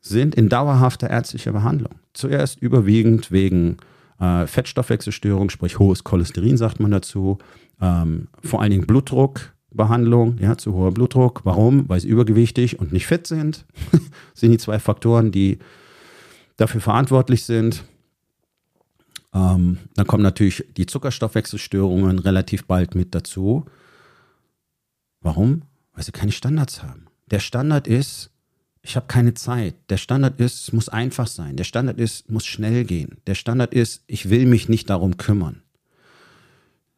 [0.00, 1.94] sind in dauerhafter ärztlicher Behandlung.
[2.12, 3.76] Zuerst überwiegend wegen
[4.18, 7.38] äh, Fettstoffwechselstörung, sprich hohes Cholesterin, sagt man dazu,
[7.80, 11.42] ähm, vor allen Dingen Blutdruck, Behandlung, ja, zu hoher Blutdruck.
[11.44, 11.88] Warum?
[11.88, 13.64] Weil sie übergewichtig und nicht fit sind.
[13.92, 14.00] das
[14.34, 15.58] sind die zwei Faktoren, die
[16.56, 17.84] dafür verantwortlich sind.
[19.34, 23.66] Ähm, dann kommen natürlich die Zuckerstoffwechselstörungen relativ bald mit dazu.
[25.20, 25.62] Warum?
[25.92, 27.06] Weil sie keine Standards haben.
[27.30, 28.30] Der Standard ist,
[28.82, 29.74] ich habe keine Zeit.
[29.90, 31.56] Der Standard ist, es muss einfach sein.
[31.56, 33.18] Der Standard ist, muss schnell gehen.
[33.26, 35.62] Der Standard ist, ich will mich nicht darum kümmern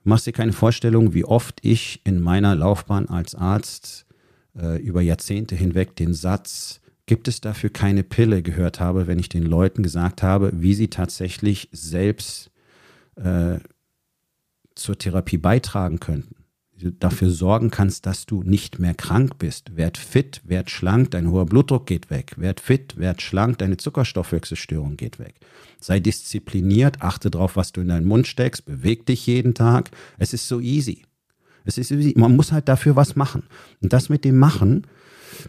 [0.04, 4.06] machst dir keine Vorstellung, wie oft ich in meiner Laufbahn als Arzt
[4.56, 9.28] äh, über Jahrzehnte hinweg den Satz, gibt es dafür keine Pille gehört habe, wenn ich
[9.28, 12.50] den Leuten gesagt habe, wie sie tatsächlich selbst
[13.16, 13.58] äh,
[14.74, 16.37] zur Therapie beitragen könnten
[16.78, 19.76] dafür sorgen kannst, dass du nicht mehr krank bist.
[19.76, 22.34] Werd fit, werd schlank, dein hoher Blutdruck geht weg.
[22.36, 25.34] Werd fit, werd schlank, deine Zuckerstoffwechselstörung geht weg.
[25.80, 29.90] Sei diszipliniert, achte darauf, was du in deinen Mund steckst, beweg dich jeden Tag.
[30.18, 31.02] Es ist so easy.
[31.64, 33.42] Es ist, man muss halt dafür was machen.
[33.82, 34.86] Und das mit dem Machen,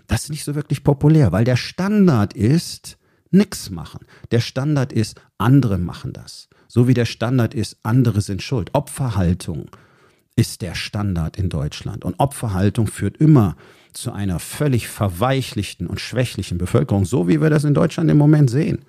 [0.08, 2.98] das ist nicht so wirklich populär, weil der Standard ist,
[3.32, 4.06] nichts machen.
[4.32, 6.50] Der Standard ist, andere machen das.
[6.68, 8.70] So wie der Standard ist, andere sind schuld.
[8.74, 9.70] Opferhaltung
[10.40, 12.06] ist der Standard in Deutschland.
[12.06, 13.58] Und Opferhaltung führt immer
[13.92, 18.50] zu einer völlig verweichlichten und schwächlichen Bevölkerung, so wie wir das in Deutschland im Moment
[18.50, 18.80] sehen.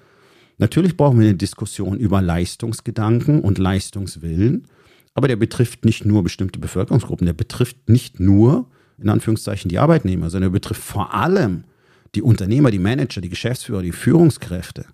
[0.59, 4.69] Natürlich brauchen wir eine Diskussion über Leistungsgedanken und Leistungswillen,
[5.15, 8.67] aber der betrifft nicht nur bestimmte Bevölkerungsgruppen, der betrifft nicht nur,
[8.99, 11.65] in Anführungszeichen, die Arbeitnehmer, sondern er betrifft vor allem
[12.15, 14.85] die Unternehmer, die Manager, die Geschäftsführer, die Führungskräfte.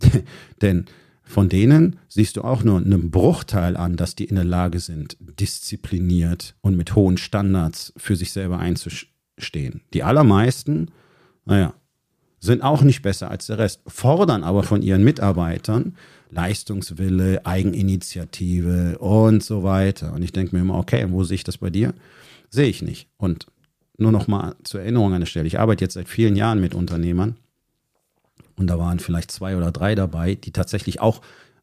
[0.62, 0.86] Denn
[1.24, 5.16] von denen siehst du auch nur einen Bruchteil an, dass die in der Lage sind,
[5.20, 9.80] diszipliniert und mit hohen Standards für sich selber einzustehen.
[9.94, 10.88] Die allermeisten,
[11.46, 11.74] naja,
[12.40, 15.96] sind auch nicht besser als der Rest, fordern aber von ihren Mitarbeitern
[16.30, 20.12] Leistungswille, Eigeninitiative und so weiter.
[20.12, 21.94] Und ich denke mir immer, okay, wo sehe ich das bei dir?
[22.50, 23.08] Sehe ich nicht.
[23.16, 23.46] Und
[23.96, 25.46] nur noch mal zur Erinnerung an der Stelle.
[25.46, 27.36] Ich arbeite jetzt seit vielen Jahren mit Unternehmern
[28.56, 31.20] und da waren vielleicht zwei oder drei dabei, die tatsächlich auch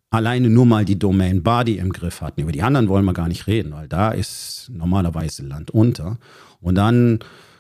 [0.10, 2.42] alleine nur mal die Domain Body im Griff hatten.
[2.42, 6.18] Über die anderen wollen wir gar nicht reden, weil da ist normalerweise Land unter.
[6.60, 7.20] Und dann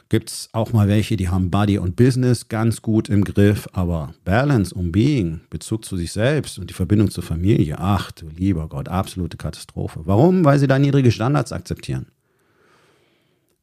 [0.09, 4.13] gibt es auch mal welche, die haben Body und Business ganz gut im Griff, aber
[4.25, 8.67] Balance und Being, Bezug zu sich selbst und die Verbindung zur Familie, ach du lieber
[8.67, 10.01] Gott, absolute Katastrophe.
[10.03, 10.43] Warum?
[10.43, 12.07] Weil sie da niedrige Standards akzeptieren.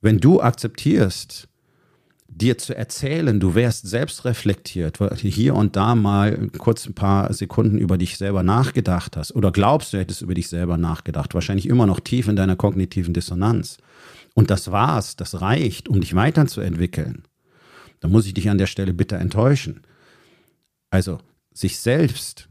[0.00, 1.48] Wenn du akzeptierst,
[2.28, 6.94] dir zu erzählen, du wärst selbst reflektiert, weil du hier und da mal kurz ein
[6.94, 9.34] paar Sekunden über dich selber nachgedacht hast.
[9.34, 13.14] Oder glaubst, du hättest über dich selber nachgedacht, wahrscheinlich immer noch tief in deiner kognitiven
[13.14, 13.78] Dissonanz.
[14.34, 17.24] Und das war's, das reicht, um dich weiterzuentwickeln,
[18.00, 19.80] dann muss ich dich an der Stelle bitte enttäuschen.
[20.90, 21.18] Also
[21.52, 22.48] sich selbst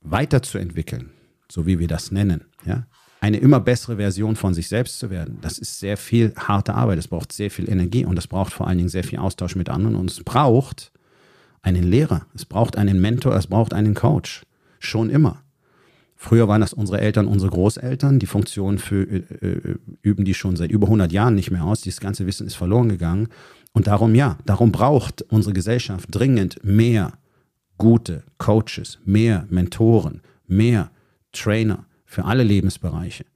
[0.00, 1.10] weiterzuentwickeln,
[1.50, 2.86] so wie wir das nennen, ja,
[3.20, 6.98] eine immer bessere Version von sich selbst zu werden, das ist sehr viel harte Arbeit,
[6.98, 9.68] es braucht sehr viel Energie und es braucht vor allen Dingen sehr viel Austausch mit
[9.68, 10.92] anderen und es braucht
[11.62, 14.42] einen Lehrer, es braucht einen Mentor, es braucht einen Coach.
[14.78, 15.42] Schon immer.
[16.20, 18.18] Früher waren das unsere Eltern, unsere Großeltern.
[18.18, 21.80] Die Funktion für, äh, äh, üben die schon seit über 100 Jahren nicht mehr aus.
[21.80, 23.28] Dieses ganze Wissen ist verloren gegangen.
[23.72, 27.12] Und darum, ja, darum braucht unsere Gesellschaft dringend mehr
[27.76, 30.90] gute Coaches, mehr Mentoren, mehr
[31.32, 33.26] Trainer für alle Lebensbereiche.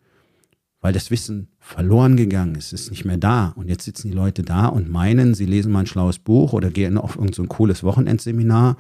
[0.80, 3.52] Weil das Wissen verloren gegangen ist, ist nicht mehr da.
[3.54, 6.70] Und jetzt sitzen die Leute da und meinen, sie lesen mal ein schlaues Buch oder
[6.70, 8.76] gehen auf irgendein so cooles Wochenendseminar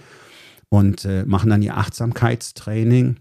[0.68, 3.16] und äh, machen dann ihr Achtsamkeitstraining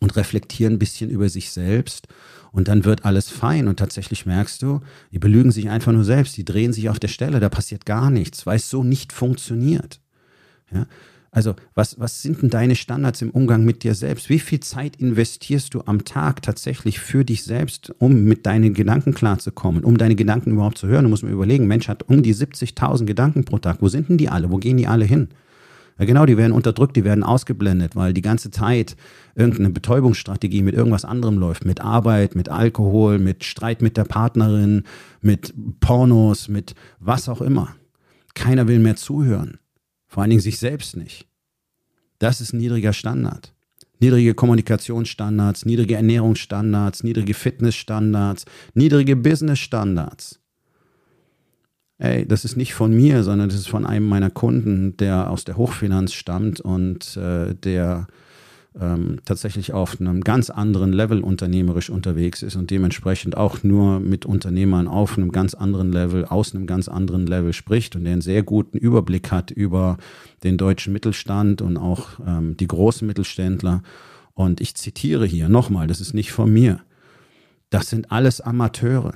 [0.00, 2.08] und reflektieren ein bisschen über sich selbst
[2.50, 4.80] und dann wird alles fein und tatsächlich merkst du,
[5.12, 8.10] die belügen sich einfach nur selbst, die drehen sich auf der Stelle, da passiert gar
[8.10, 10.00] nichts, weil es so nicht funktioniert.
[10.72, 10.86] Ja?
[11.30, 14.30] Also, was, was sind denn deine Standards im Umgang mit dir selbst?
[14.30, 19.12] Wie viel Zeit investierst du am Tag tatsächlich für dich selbst, um mit deinen Gedanken
[19.12, 21.04] klarzukommen, um deine Gedanken überhaupt zu hören?
[21.04, 23.82] Du musst mir überlegen, Mensch hat um die 70.000 Gedanken pro Tag.
[23.82, 24.50] Wo sind denn die alle?
[24.50, 25.28] Wo gehen die alle hin?
[25.98, 28.96] Ja, genau, die werden unterdrückt, die werden ausgeblendet, weil die ganze Zeit
[29.34, 34.84] irgendeine Betäubungsstrategie mit irgendwas anderem läuft, mit Arbeit, mit Alkohol, mit Streit mit der Partnerin,
[35.20, 37.74] mit Pornos, mit was auch immer.
[38.34, 39.58] Keiner will mehr zuhören,
[40.08, 41.26] vor allen Dingen sich selbst nicht.
[42.18, 43.54] Das ist niedriger Standard.
[44.00, 48.44] Niedrige Kommunikationsstandards, niedrige Ernährungsstandards, niedrige Fitnessstandards,
[48.74, 50.40] niedrige Businessstandards
[51.98, 55.44] ey, das ist nicht von mir, sondern das ist von einem meiner Kunden, der aus
[55.44, 58.06] der Hochfinanz stammt und äh, der
[58.80, 64.26] ähm, tatsächlich auf einem ganz anderen Level unternehmerisch unterwegs ist und dementsprechend auch nur mit
[64.26, 68.22] Unternehmern auf einem ganz anderen Level, aus einem ganz anderen Level spricht und der einen
[68.22, 69.98] sehr guten Überblick hat über
[70.44, 73.82] den deutschen Mittelstand und auch ähm, die großen Mittelständler.
[74.34, 76.80] Und ich zitiere hier nochmal, das ist nicht von mir.
[77.70, 79.14] Das sind alles Amateure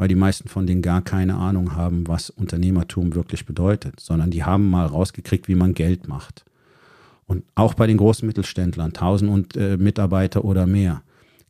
[0.00, 4.44] weil die meisten von denen gar keine Ahnung haben, was Unternehmertum wirklich bedeutet, sondern die
[4.44, 6.46] haben mal rausgekriegt, wie man Geld macht.
[7.30, 11.04] Und auch bei den großen Mittelständlern, 1000 und, äh, Mitarbeiter oder mehr,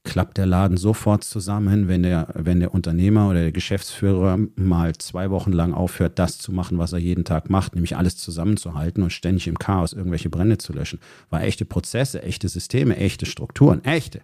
[0.05, 5.31] klappt der Laden sofort zusammen, wenn der, wenn der Unternehmer oder der Geschäftsführer mal zwei
[5.31, 9.11] Wochen lang aufhört, das zu machen, was er jeden Tag macht, nämlich alles zusammenzuhalten und
[9.11, 10.99] ständig im Chaos irgendwelche Brände zu löschen.
[11.31, 14.21] Weil echte Prozesse, echte Systeme, echte Strukturen, echte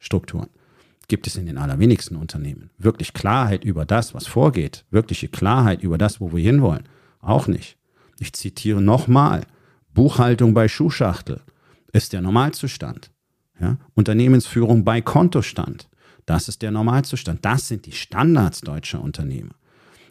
[0.00, 0.48] Strukturen
[1.06, 2.70] gibt es in den allerwenigsten Unternehmen.
[2.76, 6.88] Wirklich Klarheit über das, was vorgeht, wirkliche Klarheit über das, wo wir hinwollen,
[7.20, 7.76] auch nicht.
[8.18, 9.44] Ich zitiere nochmal,
[9.98, 11.40] Buchhaltung bei Schuhschachtel
[11.92, 13.10] ist der Normalzustand.
[13.60, 13.78] Ja?
[13.94, 15.88] Unternehmensführung bei Kontostand,
[16.24, 17.44] das ist der Normalzustand.
[17.44, 19.56] Das sind die Standards deutscher Unternehmer.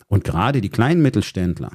[0.10, 1.72] Und gerade die kleinen Mittelständler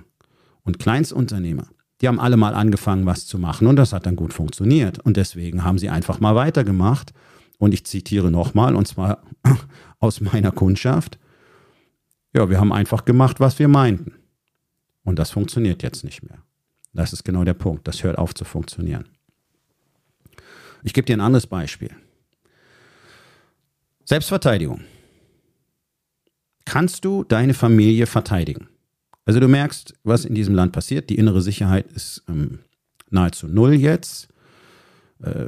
[0.63, 1.69] und Kleinstunternehmer,
[2.03, 4.99] die haben alle mal angefangen, was zu machen und das hat dann gut funktioniert.
[4.99, 7.15] Und deswegen haben sie einfach mal weitergemacht
[7.57, 9.23] Und ich zitiere nochmal, und zwar
[10.01, 11.19] aus meiner Kundschaft.
[12.35, 14.13] Ja, wir haben einfach gemacht, was wir meinten.
[15.03, 16.43] Und das funktioniert jetzt nicht mehr.
[16.93, 17.89] Das ist genau der Punkt.
[17.89, 19.07] Das hört auf zu funktionieren.
[20.83, 21.91] Ich gebe dir ein anderes Beispiel.
[24.05, 24.83] Selbstverteidigung.
[26.65, 28.69] Kannst du deine Familie verteidigen?
[29.25, 31.11] Also du merkst, was in diesem Land passiert.
[31.11, 32.61] Die innere Sicherheit ist ähm,
[33.11, 34.29] nahezu null jetzt.
[35.23, 35.47] Äh,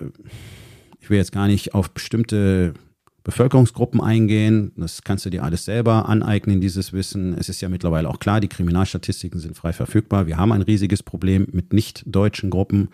[1.00, 2.74] ich will jetzt gar nicht auf bestimmte
[3.24, 4.72] Bevölkerungsgruppen eingehen.
[4.76, 7.34] Das kannst du dir alles selber aneignen, dieses Wissen.
[7.36, 10.26] Es ist ja mittlerweile auch klar, die Kriminalstatistiken sind frei verfügbar.
[10.26, 12.90] Wir haben ein riesiges Problem mit nicht deutschen Gruppen.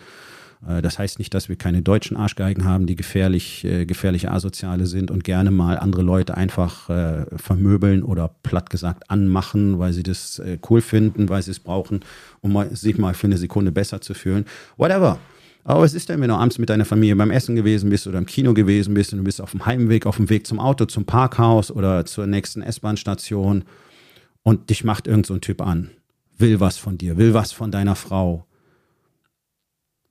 [0.66, 4.86] Äh, das heißt nicht, dass wir keine deutschen Arschgeigen haben, die gefährlich, äh, gefährliche Asoziale
[4.86, 10.04] sind und gerne mal andere Leute einfach äh, vermöbeln oder platt gesagt anmachen, weil sie
[10.04, 12.00] das cool finden, weil sie es brauchen,
[12.40, 14.44] um sich mal für eine Sekunde besser zu fühlen.
[14.76, 15.18] Whatever.
[15.64, 18.18] Aber was ist denn, wenn du abends mit deiner Familie beim Essen gewesen bist oder
[18.18, 20.86] im Kino gewesen bist und du bist auf dem Heimweg, auf dem Weg zum Auto,
[20.86, 23.64] zum Parkhaus oder zur nächsten S-Bahn-Station
[24.42, 25.90] und dich macht irgend so ein Typ an,
[26.38, 28.46] will was von dir, will was von deiner Frau,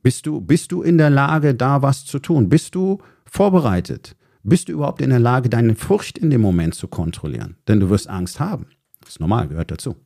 [0.01, 2.47] bist du, bist du in der Lage, da was zu tun?
[2.47, 4.15] Bist du vorbereitet?
[4.43, 7.57] Bist du überhaupt in der Lage, deine Furcht in dem Moment zu kontrollieren?
[7.67, 8.67] Denn du wirst Angst haben.
[9.01, 9.97] Das ist normal, gehört dazu.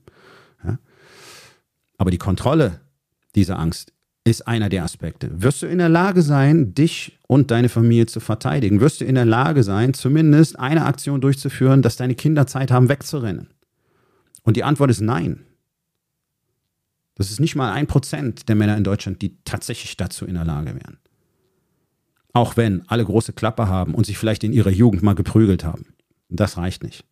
[0.64, 0.80] Ja?
[1.98, 2.82] Aber die Kontrolle
[3.36, 3.93] dieser Angst
[4.26, 5.30] ist einer der Aspekte.
[5.42, 8.80] Wirst du in der Lage sein, dich und deine Familie zu verteidigen?
[8.80, 12.88] Wirst du in der Lage sein, zumindest eine Aktion durchzuführen, dass deine Kinder Zeit haben,
[12.88, 13.48] wegzurennen?
[14.44, 15.46] Und die Antwort ist nein.
[17.16, 20.46] Das ist nicht mal ein Prozent der Männer in Deutschland, die tatsächlich dazu in der
[20.46, 20.98] Lage wären.
[22.32, 25.94] Auch wenn alle große Klappe haben und sich vielleicht in ihrer Jugend mal geprügelt haben.
[26.30, 27.06] Das reicht nicht.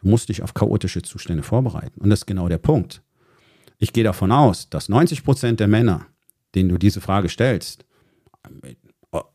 [0.00, 2.00] Du musst dich auf chaotische Zustände vorbereiten.
[2.00, 3.02] Und das ist genau der Punkt.
[3.78, 6.06] Ich gehe davon aus, dass 90 Prozent der Männer,
[6.54, 7.84] denen du diese Frage stellst,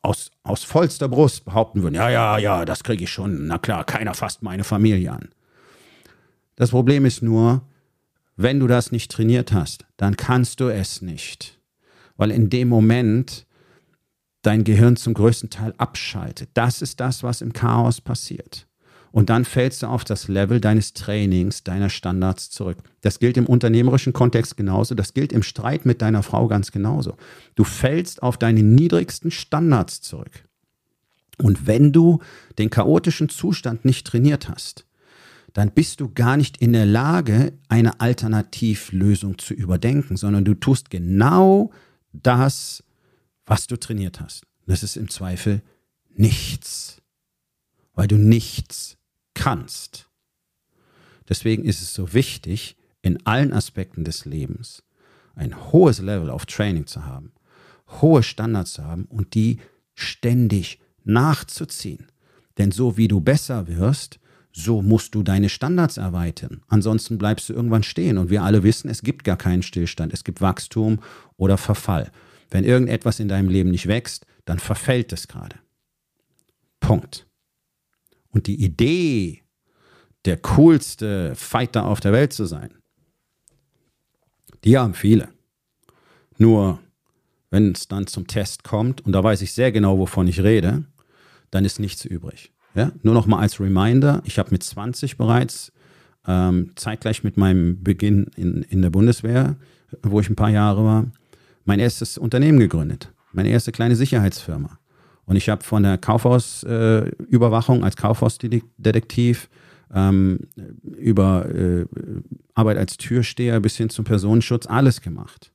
[0.02, 3.48] aus, aus vollster Brust behaupten würden, ja, ja, ja, das kriege ich schon.
[3.48, 5.30] Na klar, keiner fasst meine Familie an.
[6.56, 7.62] Das Problem ist nur,
[8.36, 11.60] wenn du das nicht trainiert hast, dann kannst du es nicht.
[12.18, 13.48] Weil in dem Moment
[14.44, 16.50] dein Gehirn zum größten Teil abschaltet.
[16.54, 18.68] Das ist das, was im Chaos passiert.
[19.14, 22.80] Und dann fällst du auf das Level deines Trainings, deiner Standards zurück.
[23.02, 24.96] Das gilt im unternehmerischen Kontext genauso.
[24.96, 27.16] Das gilt im Streit mit deiner Frau ganz genauso.
[27.54, 30.46] Du fällst auf deine niedrigsten Standards zurück.
[31.38, 32.22] Und wenn du
[32.58, 34.88] den chaotischen Zustand nicht trainiert hast,
[35.54, 40.90] dann bist du gar nicht in der Lage, eine Alternativlösung zu überdenken, sondern du tust
[40.90, 41.70] genau
[42.14, 42.84] das,
[43.46, 44.48] was du trainiert hast.
[44.66, 45.62] Das ist im Zweifel
[46.16, 47.00] nichts,
[47.94, 48.98] weil du nichts
[49.34, 50.10] kannst.
[51.30, 54.84] Deswegen ist es so wichtig, in allen Aspekten des Lebens
[55.36, 57.34] ein hohes Level of Training zu haben,
[58.02, 59.60] hohe Standards zu haben und die
[59.96, 62.08] ständig nachzuziehen.
[62.58, 64.20] Denn so wie du besser wirst,
[64.52, 66.62] so musst du deine Standards erweitern.
[66.68, 68.20] Ansonsten bleibst du irgendwann stehen.
[68.20, 70.14] Und wir alle wissen, es gibt gar keinen Stillstand.
[70.14, 71.00] Es gibt Wachstum
[71.38, 72.12] oder Verfall.
[72.52, 75.56] Wenn irgendetwas in deinem Leben nicht wächst, dann verfällt es gerade.
[76.80, 77.26] Punkt.
[78.34, 79.44] Und die Idee,
[80.26, 82.74] der coolste Fighter auf der Welt zu sein,
[84.64, 85.30] die haben viele.
[86.38, 86.80] Nur,
[87.52, 90.84] wenn es dann zum Test kommt, und da weiß ich sehr genau, wovon ich rede,
[91.52, 92.52] dann ist nichts übrig.
[92.76, 95.72] Ja, nur noch mal als Reminder, ich habe mit 20 bereits,
[96.26, 99.58] ähm, zeitgleich mit meinem Beginn in, in der Bundeswehr,
[100.02, 101.06] wo ich ein paar Jahre war,
[101.66, 103.12] mein erstes Unternehmen gegründet.
[103.32, 104.80] Meine erste kleine Sicherheitsfirma.
[105.26, 109.50] Und ich habe von der Kaufhausüberwachung äh, als Kaufhausdetektiv
[109.94, 110.40] ähm,
[110.84, 111.86] über äh,
[112.54, 115.52] Arbeit als Türsteher bis hin zum Personenschutz alles gemacht.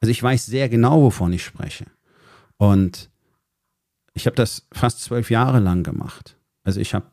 [0.00, 1.86] Also ich weiß sehr genau, wovon ich spreche.
[2.56, 3.10] Und
[4.14, 6.36] ich habe das fast zwölf Jahre lang gemacht.
[6.64, 7.06] Also ich habe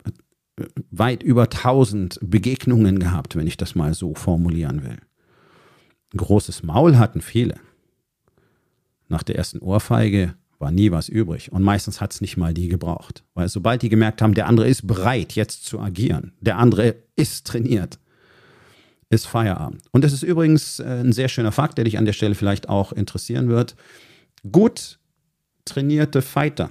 [0.58, 4.98] äh, weit über 1000 Begegnungen gehabt, wenn ich das mal so formulieren will.
[6.12, 7.56] Ein großes Maul hatten viele.
[9.08, 11.52] Nach der ersten Ohrfeige war nie was übrig.
[11.52, 13.24] Und meistens hat es nicht mal die gebraucht.
[13.34, 17.46] Weil sobald die gemerkt haben, der andere ist bereit, jetzt zu agieren, der andere ist
[17.46, 17.98] trainiert,
[19.10, 19.82] ist Feierabend.
[19.92, 22.68] Und das ist übrigens äh, ein sehr schöner Fakt, der dich an der Stelle vielleicht
[22.68, 23.76] auch interessieren wird.
[24.50, 24.98] Gut
[25.64, 26.70] trainierte Fighter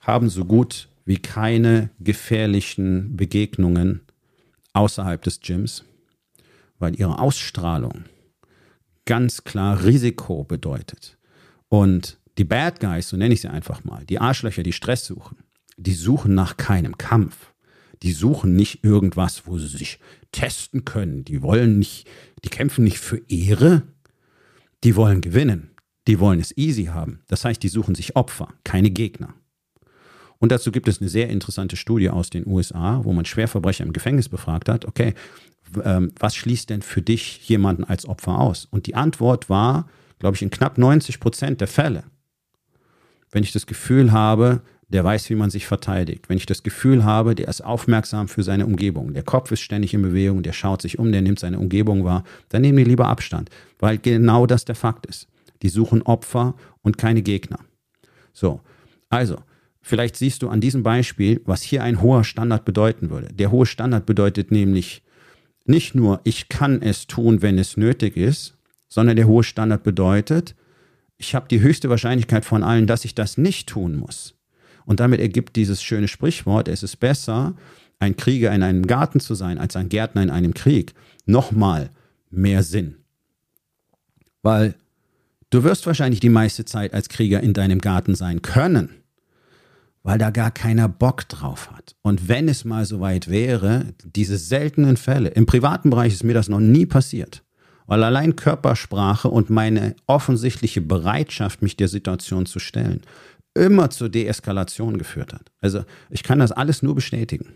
[0.00, 4.02] haben so gut wie keine gefährlichen Begegnungen
[4.72, 5.84] außerhalb des Gyms,
[6.78, 8.04] weil ihre Ausstrahlung
[9.04, 11.16] ganz klar Risiko bedeutet.
[11.68, 15.38] Und die Bad Guys, so nenne ich sie einfach mal, die Arschlöcher, die Stress suchen,
[15.76, 17.52] die suchen nach keinem Kampf.
[18.02, 19.98] Die suchen nicht irgendwas, wo sie sich
[20.30, 21.24] testen können.
[21.24, 22.06] Die wollen nicht,
[22.44, 23.84] die kämpfen nicht für Ehre,
[24.84, 25.70] die wollen gewinnen.
[26.06, 27.20] Die wollen es easy haben.
[27.26, 29.34] Das heißt, die suchen sich Opfer, keine Gegner.
[30.38, 33.92] Und dazu gibt es eine sehr interessante Studie aus den USA, wo man Schwerverbrecher im
[33.92, 35.14] Gefängnis befragt hat, okay,
[35.82, 38.66] ähm, was schließt denn für dich jemanden als Opfer aus?
[38.66, 42.04] Und die Antwort war, glaube ich, in knapp 90 Prozent der Fälle,
[43.36, 46.30] wenn ich das Gefühl habe, der weiß, wie man sich verteidigt.
[46.30, 49.92] Wenn ich das Gefühl habe, der ist aufmerksam für seine Umgebung, der Kopf ist ständig
[49.92, 53.08] in Bewegung, der schaut sich um, der nimmt seine Umgebung wahr, dann nehmen die lieber
[53.08, 55.28] Abstand, weil genau das der Fakt ist.
[55.60, 57.58] Die suchen Opfer und keine Gegner.
[58.32, 58.62] So,
[59.10, 59.36] also,
[59.82, 63.28] vielleicht siehst du an diesem Beispiel, was hier ein hoher Standard bedeuten würde.
[63.34, 65.02] Der hohe Standard bedeutet nämlich
[65.66, 68.56] nicht nur, ich kann es tun, wenn es nötig ist,
[68.88, 70.54] sondern der hohe Standard bedeutet,
[71.18, 74.34] ich habe die höchste Wahrscheinlichkeit von allen, dass ich das nicht tun muss.
[74.84, 77.54] Und damit ergibt dieses schöne Sprichwort, es ist besser,
[77.98, 80.94] ein Krieger in einem Garten zu sein, als ein Gärtner in einem Krieg,
[81.24, 81.90] nochmal
[82.30, 82.96] mehr Sinn.
[84.42, 84.74] Weil
[85.50, 88.90] du wirst wahrscheinlich die meiste Zeit als Krieger in deinem Garten sein können,
[90.02, 91.96] weil da gar keiner Bock drauf hat.
[92.02, 96.34] Und wenn es mal so weit wäre, diese seltenen Fälle, im privaten Bereich ist mir
[96.34, 97.42] das noch nie passiert,
[97.86, 103.02] weil allein Körpersprache und meine offensichtliche Bereitschaft, mich der Situation zu stellen,
[103.54, 105.50] immer zur Deeskalation geführt hat.
[105.60, 107.54] Also ich kann das alles nur bestätigen.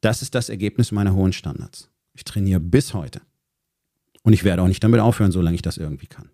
[0.00, 1.90] Das ist das Ergebnis meiner hohen Standards.
[2.14, 3.20] Ich trainiere bis heute.
[4.22, 6.30] Und ich werde auch nicht damit aufhören, solange ich das irgendwie kann.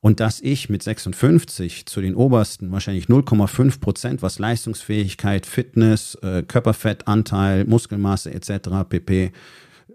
[0.00, 6.42] Und dass ich mit 56 zu den obersten wahrscheinlich 0,5 Prozent, was Leistungsfähigkeit, Fitness, äh,
[6.42, 8.84] Körperfettanteil, Muskelmasse etc.
[8.86, 9.32] pp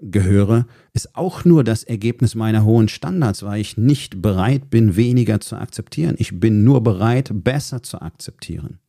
[0.01, 5.39] gehöre, ist auch nur das Ergebnis meiner hohen Standards, weil ich nicht bereit bin, weniger
[5.39, 6.15] zu akzeptieren.
[6.17, 8.79] Ich bin nur bereit, besser zu akzeptieren.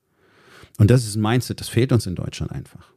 [0.78, 2.92] Und das ist ein Mindset, das fehlt uns in Deutschland einfach.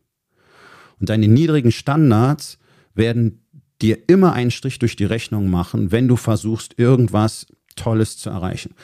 [0.99, 2.57] Und deine niedrigen Standards
[2.93, 3.41] werden
[3.81, 8.75] dir immer einen Strich durch die Rechnung machen, wenn du versuchst, irgendwas Tolles zu erreichen.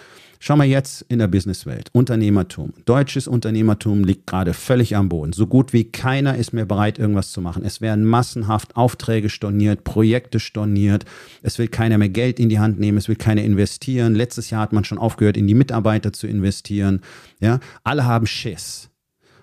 [0.42, 1.90] Schau mal jetzt in der Businesswelt.
[1.92, 2.72] Unternehmertum.
[2.86, 5.34] Deutsches Unternehmertum liegt gerade völlig am Boden.
[5.34, 7.66] So gut wie keiner ist mehr bereit, irgendwas zu machen.
[7.66, 11.04] Es werden massenhaft Aufträge storniert, Projekte storniert.
[11.42, 12.98] Es will keiner mehr Geld in die Hand nehmen.
[12.98, 14.16] Es will keiner investieren.
[14.16, 17.02] Letztes Jahr hat man schon aufgehört, in die Mitarbeiter zu investieren.
[17.42, 18.90] Ja, alle haben Schiss.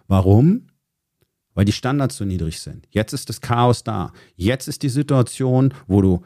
[0.09, 0.69] Warum?
[1.53, 2.89] Weil die Standards so niedrig sind.
[2.91, 4.15] Jetzt ist das Chaos da.
[4.35, 6.23] Jetzt ist die Situation, wo du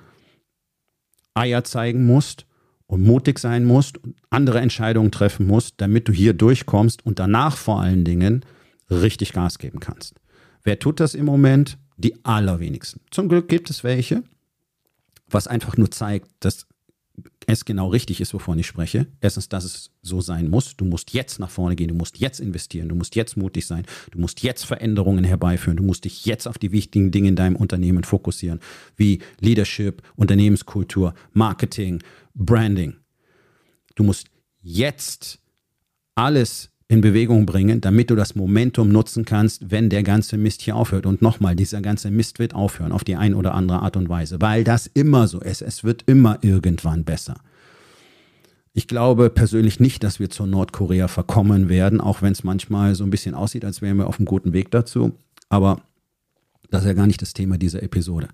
[1.35, 2.47] Eier zeigen musst
[2.91, 7.57] und mutig sein musst und andere Entscheidungen treffen musst, damit du hier durchkommst und danach
[7.57, 8.45] vor allen Dingen
[8.91, 10.15] richtig Gas geben kannst.
[10.65, 11.79] Wer tut das im Moment?
[11.97, 13.01] Die allerwenigsten.
[13.11, 14.25] Zum Glück gibt es welche,
[15.29, 16.67] was einfach nur zeigt, dass
[17.47, 19.07] es genau richtig ist, wovon ich spreche.
[19.21, 20.77] Erstens, dass es so sein muss.
[20.77, 23.85] Du musst jetzt nach vorne gehen, du musst jetzt investieren, du musst jetzt mutig sein,
[24.11, 27.57] du musst jetzt Veränderungen herbeiführen, du musst dich jetzt auf die wichtigen Dinge in deinem
[27.57, 28.61] Unternehmen fokussieren,
[28.97, 32.03] wie Leadership, Unternehmenskultur, Marketing,
[32.35, 32.97] Branding.
[33.95, 34.29] Du musst
[34.63, 35.39] jetzt
[36.15, 40.75] alles in Bewegung bringen, damit du das Momentum nutzen kannst, wenn der ganze Mist hier
[40.75, 41.07] aufhört.
[41.07, 44.41] Und nochmal, dieser ganze Mist wird aufhören auf die eine oder andere Art und Weise,
[44.41, 45.63] weil das immer so ist.
[45.63, 47.37] Es wird immer irgendwann besser.
[48.73, 53.05] Ich glaube persönlich nicht, dass wir zu Nordkorea verkommen werden, auch wenn es manchmal so
[53.05, 55.13] ein bisschen aussieht, als wären wir auf einem guten Weg dazu.
[55.49, 55.83] Aber
[56.71, 58.29] das ist ja gar nicht das Thema dieser Episode.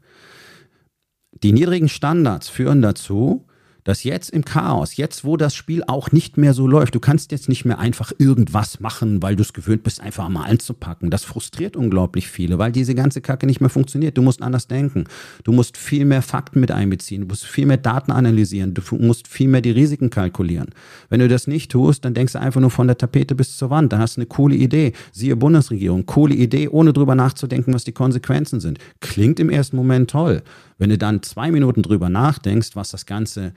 [1.43, 3.46] Die niedrigen Standards führen dazu,
[3.87, 7.31] dass jetzt im Chaos, jetzt wo das Spiel auch nicht mehr so läuft, du kannst
[7.31, 11.09] jetzt nicht mehr einfach irgendwas machen, weil du es gewöhnt bist, einfach mal anzupacken.
[11.09, 14.19] Das frustriert unglaublich viele, weil diese ganze Kacke nicht mehr funktioniert.
[14.19, 15.05] Du musst anders denken.
[15.45, 17.21] Du musst viel mehr Fakten mit einbeziehen.
[17.23, 18.75] Du musst viel mehr Daten analysieren.
[18.75, 20.71] Du musst viel mehr die Risiken kalkulieren.
[21.09, 23.71] Wenn du das nicht tust, dann denkst du einfach nur von der Tapete bis zur
[23.71, 23.93] Wand.
[23.93, 24.95] Dann hast du eine coole Idee.
[25.13, 26.07] Siehe Bundesregierung.
[26.07, 28.81] Coole Idee, ohne drüber nachzudenken, was die Konsequenzen sind.
[28.99, 30.43] Klingt im ersten Moment toll.
[30.79, 33.53] Wenn du dann zwei Minuten drüber nachdenkst, was das Ganze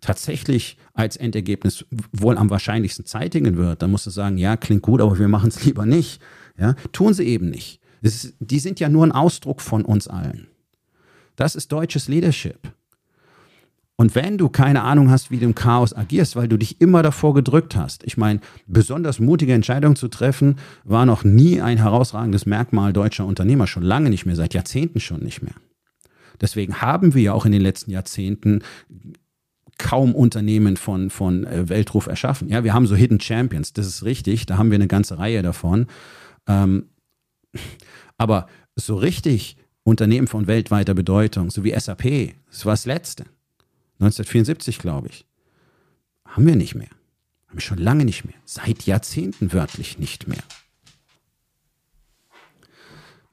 [0.00, 5.00] tatsächlich als Endergebnis wohl am wahrscheinlichsten zeitigen wird, dann musst du sagen, ja, klingt gut,
[5.00, 6.20] aber wir machen es lieber nicht.
[6.58, 7.80] Ja, tun sie eben nicht.
[8.02, 10.48] Ist, die sind ja nur ein Ausdruck von uns allen.
[11.36, 12.72] Das ist deutsches Leadership.
[13.96, 17.02] Und wenn du keine Ahnung hast, wie du im Chaos agierst, weil du dich immer
[17.02, 22.46] davor gedrückt hast, ich meine, besonders mutige Entscheidungen zu treffen, war noch nie ein herausragendes
[22.46, 25.54] Merkmal deutscher Unternehmer, schon lange nicht mehr, seit Jahrzehnten schon nicht mehr.
[26.40, 28.62] Deswegen haben wir ja auch in den letzten Jahrzehnten
[29.80, 32.48] kaum Unternehmen von, von äh, Weltruf erschaffen.
[32.48, 35.42] Ja, wir haben so Hidden Champions, das ist richtig, da haben wir eine ganze Reihe
[35.42, 35.86] davon.
[36.46, 36.86] Ähm,
[38.18, 43.24] aber so richtig Unternehmen von weltweiter Bedeutung, so wie SAP, das war das letzte.
[43.98, 45.26] 1974, glaube ich.
[46.24, 46.88] Haben wir nicht mehr.
[47.48, 48.36] Haben wir schon lange nicht mehr.
[48.44, 50.42] Seit Jahrzehnten wörtlich nicht mehr.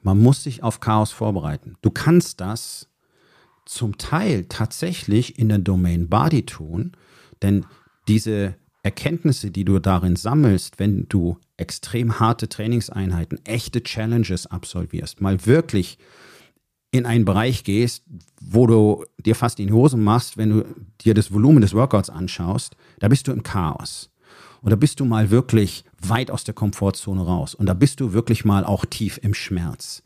[0.02, 1.76] Man muss sich auf Chaos vorbereiten.
[1.82, 2.88] Du kannst das
[3.68, 6.92] zum Teil tatsächlich in der Domain Body tun,
[7.42, 7.66] denn
[8.08, 15.44] diese Erkenntnisse, die du darin sammelst, wenn du extrem harte Trainingseinheiten, echte Challenges absolvierst, mal
[15.44, 15.98] wirklich
[16.90, 18.04] in einen Bereich gehst,
[18.40, 20.64] wo du dir fast in die Hosen machst, wenn du
[21.02, 24.10] dir das Volumen des Workouts anschaust, da bist du im Chaos.
[24.62, 27.54] Und da bist du mal wirklich weit aus der Komfortzone raus.
[27.54, 30.02] Und da bist du wirklich mal auch tief im Schmerz.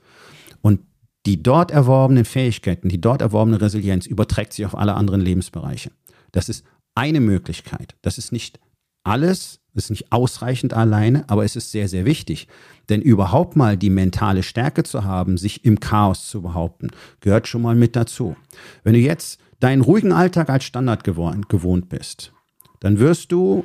[1.27, 5.93] Die dort erworbenen Fähigkeiten, die dort erworbene Resilienz überträgt sich auf alle anderen Lebensbereiche.
[6.33, 6.65] Das ist
[6.95, 7.95] eine Möglichkeit.
[8.03, 8.59] Das ist nicht
[9.05, 12.49] alles, ist nicht ausreichend alleine, aber es ist sehr, sehr wichtig.
[12.89, 17.63] Denn überhaupt mal die mentale Stärke zu haben, sich im Chaos zu behaupten, gehört schon
[17.63, 18.37] mal mit dazu.
[18.83, 22.33] Wenn du jetzt deinen ruhigen Alltag als Standard gewohnt bist,
[22.81, 23.65] dann wirst du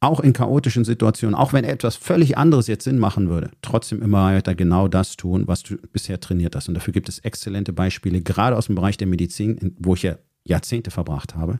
[0.00, 4.26] auch in chaotischen Situationen, auch wenn etwas völlig anderes jetzt Sinn machen würde, trotzdem immer
[4.26, 6.68] weiter genau das tun, was du bisher trainiert hast.
[6.68, 10.16] Und dafür gibt es exzellente Beispiele, gerade aus dem Bereich der Medizin, wo ich ja
[10.44, 11.58] Jahrzehnte verbracht habe,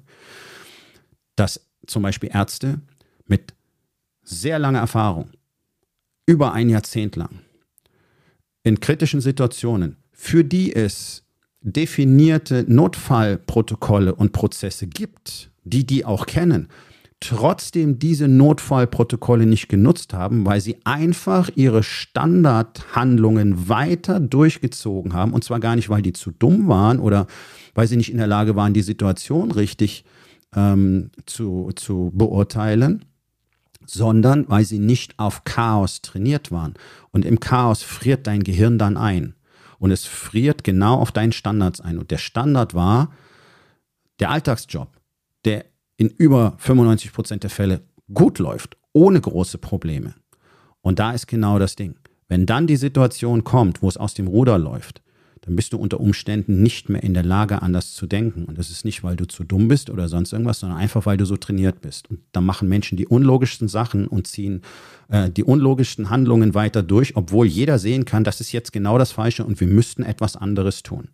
[1.34, 2.80] dass zum Beispiel Ärzte
[3.26, 3.54] mit
[4.22, 5.30] sehr langer Erfahrung,
[6.26, 7.40] über ein Jahrzehnt lang,
[8.62, 11.24] in kritischen Situationen, für die es
[11.60, 16.68] definierte Notfallprotokolle und Prozesse gibt, die die auch kennen,
[17.20, 25.32] trotzdem diese Notfallprotokolle nicht genutzt haben, weil sie einfach ihre Standardhandlungen weiter durchgezogen haben.
[25.32, 27.26] Und zwar gar nicht, weil die zu dumm waren oder
[27.74, 30.04] weil sie nicht in der Lage waren, die Situation richtig
[30.54, 33.04] ähm, zu, zu beurteilen,
[33.84, 36.74] sondern weil sie nicht auf Chaos trainiert waren.
[37.10, 39.34] Und im Chaos friert dein Gehirn dann ein.
[39.78, 41.98] Und es friert genau auf deinen Standards ein.
[41.98, 43.12] Und der Standard war
[44.20, 44.90] der Alltagsjob,
[45.44, 45.64] der
[45.98, 47.82] in über 95 Prozent der Fälle
[48.14, 50.14] gut läuft, ohne große Probleme.
[50.80, 51.96] Und da ist genau das Ding.
[52.28, 55.02] Wenn dann die Situation kommt, wo es aus dem Ruder läuft,
[55.42, 58.44] dann bist du unter Umständen nicht mehr in der Lage, anders zu denken.
[58.44, 61.16] Und das ist nicht, weil du zu dumm bist oder sonst irgendwas, sondern einfach, weil
[61.16, 62.10] du so trainiert bist.
[62.10, 64.62] Und dann machen Menschen die unlogischsten Sachen und ziehen
[65.08, 69.12] äh, die unlogischsten Handlungen weiter durch, obwohl jeder sehen kann, das ist jetzt genau das
[69.12, 71.08] Falsche und wir müssten etwas anderes tun.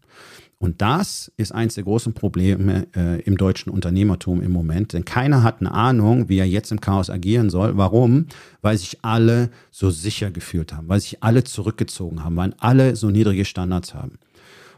[0.65, 4.95] Und das ist eines der großen Probleme äh, im deutschen Unternehmertum im Moment.
[4.95, 7.77] Denn keiner hat eine Ahnung, wie er jetzt im Chaos agieren soll.
[7.77, 8.29] Warum?
[8.63, 13.11] Weil sich alle so sicher gefühlt haben, weil sich alle zurückgezogen haben, weil alle so
[13.11, 14.19] niedrige Standards haben.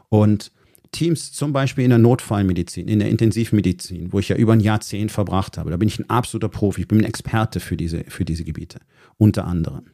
[0.09, 0.51] Und
[0.91, 5.13] Teams zum Beispiel in der Notfallmedizin, in der Intensivmedizin, wo ich ja über ein Jahrzehnt
[5.13, 8.25] verbracht habe, da bin ich ein absoluter Profi, ich bin ein Experte für diese, für
[8.25, 8.81] diese Gebiete,
[9.15, 9.85] unter anderem.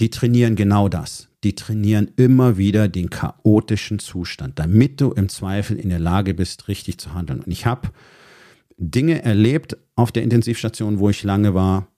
[0.00, 5.78] Die trainieren genau das die trainieren immer wieder den chaotischen Zustand, damit du im Zweifel
[5.78, 7.40] in der Lage bist, richtig zu handeln.
[7.40, 7.90] Und ich habe
[8.76, 11.88] Dinge erlebt auf der Intensivstation, wo ich lange war,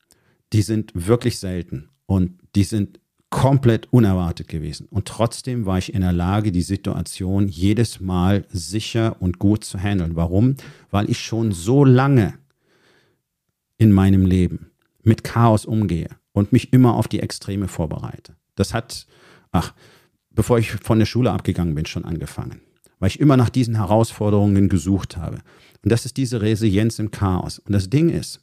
[0.52, 4.88] die sind wirklich selten und die sind komplett unerwartet gewesen.
[4.90, 9.78] Und trotzdem war ich in der Lage, die Situation jedes Mal sicher und gut zu
[9.78, 10.16] handeln.
[10.16, 10.56] Warum?
[10.90, 12.34] Weil ich schon so lange
[13.78, 14.70] in meinem Leben
[15.02, 18.34] mit Chaos umgehe und mich immer auf die Extreme vorbereite.
[18.56, 19.06] Das hat
[19.52, 19.74] ach,
[20.30, 22.60] bevor ich von der Schule abgegangen bin, schon angefangen.
[22.98, 25.38] Weil ich immer nach diesen Herausforderungen gesucht habe.
[25.82, 27.58] Und das ist diese Resilienz im Chaos.
[27.58, 28.40] Und das Ding ist,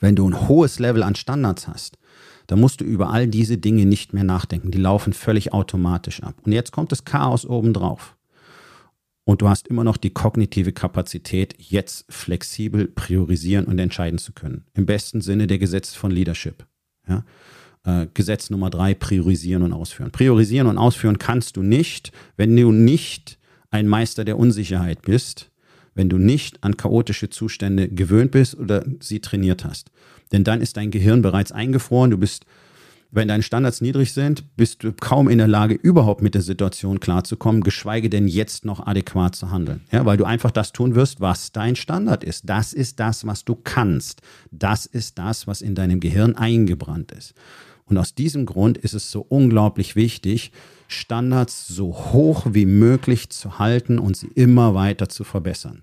[0.00, 1.98] wenn du ein hohes Level an Standards hast,
[2.46, 4.70] dann musst du über all diese Dinge nicht mehr nachdenken.
[4.70, 6.34] Die laufen völlig automatisch ab.
[6.42, 8.16] Und jetzt kommt das Chaos obendrauf.
[9.24, 14.64] Und du hast immer noch die kognitive Kapazität, jetzt flexibel priorisieren und entscheiden zu können.
[14.74, 16.66] Im besten Sinne der Gesetze von Leadership.
[17.06, 17.24] Ja?
[17.84, 20.10] Äh, Gesetz Nummer drei, priorisieren und ausführen.
[20.10, 23.38] Priorisieren und ausführen kannst du nicht, wenn du nicht
[23.70, 25.50] ein Meister der Unsicherheit bist,
[25.94, 29.90] wenn du nicht an chaotische Zustände gewöhnt bist oder sie trainiert hast.
[30.32, 32.46] Denn dann ist dein Gehirn bereits eingefroren, du bist
[33.12, 37.00] wenn deine Standards niedrig sind, bist du kaum in der Lage, überhaupt mit der Situation
[37.00, 39.80] klarzukommen, geschweige denn jetzt noch adäquat zu handeln.
[39.90, 42.48] Ja, weil du einfach das tun wirst, was dein Standard ist.
[42.48, 44.22] Das ist das, was du kannst.
[44.52, 47.34] Das ist das, was in deinem Gehirn eingebrannt ist.
[47.90, 50.52] Und aus diesem Grund ist es so unglaublich wichtig,
[50.86, 55.82] Standards so hoch wie möglich zu halten und sie immer weiter zu verbessern.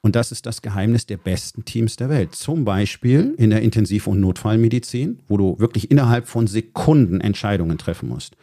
[0.00, 2.34] Und das ist das Geheimnis der besten Teams der Welt.
[2.34, 8.08] Zum Beispiel in der Intensiv- und Notfallmedizin, wo du wirklich innerhalb von Sekunden Entscheidungen treffen
[8.08, 8.34] musst.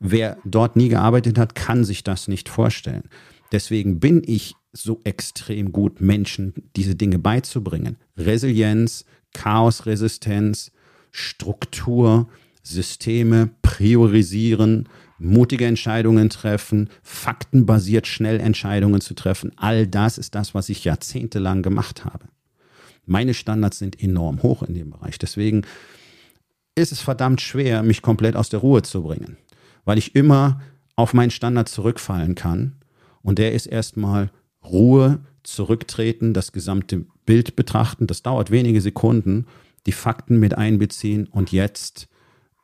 [0.00, 3.02] Wer dort nie gearbeitet hat, kann sich das nicht vorstellen.
[3.50, 7.96] Deswegen bin ich so extrem gut, Menschen diese Dinge beizubringen.
[8.16, 10.70] Resilienz, Chaosresistenz,
[11.10, 12.28] Struktur,
[12.62, 14.88] Systeme, priorisieren,
[15.18, 19.52] mutige Entscheidungen treffen, faktenbasiert schnell Entscheidungen zu treffen.
[19.56, 22.26] All das ist das, was ich jahrzehntelang gemacht habe.
[23.06, 25.18] Meine Standards sind enorm hoch in dem Bereich.
[25.18, 25.62] Deswegen
[26.74, 29.36] ist es verdammt schwer, mich komplett aus der Ruhe zu bringen,
[29.84, 30.60] weil ich immer
[30.94, 32.76] auf meinen Standard zurückfallen kann.
[33.22, 34.30] Und der ist erstmal
[34.64, 39.46] Ruhe, zurücktreten, das gesamte Bild betrachten, das dauert wenige Sekunden,
[39.86, 42.08] die Fakten mit einbeziehen und jetzt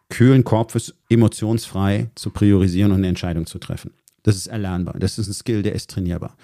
[0.09, 3.93] kühlen Kopfes emotionsfrei zu priorisieren und eine Entscheidung zu treffen.
[4.23, 4.99] Das ist erlernbar.
[4.99, 6.37] Das ist ein Skill, der ist trainierbar.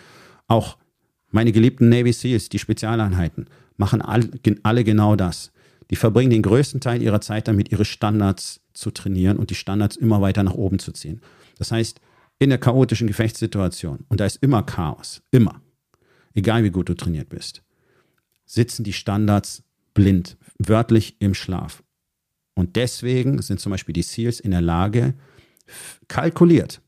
[0.49, 0.77] Auch
[1.31, 3.47] meine geliebten Navy SEALs, die Spezialeinheiten,
[3.77, 5.53] machen alle genau das.
[5.91, 9.97] Die verbringen den größten Teil ihrer Zeit damit, ihre Standards zu trainieren und die Standards
[9.97, 11.21] immer weiter nach oben zu ziehen.
[11.59, 12.01] Das heißt,
[12.39, 15.61] in der chaotischen Gefechtssituation, und da ist immer Chaos, immer,
[16.35, 17.62] egal wie gut du trainiert bist,
[18.47, 19.62] sitzen die Standards
[19.95, 20.37] blind,
[20.69, 21.83] wörtlich im Schlaf.
[22.55, 25.15] Und deswegen sind zum Beispiel die SEALs in der Lage,
[26.09, 26.81] kalkuliert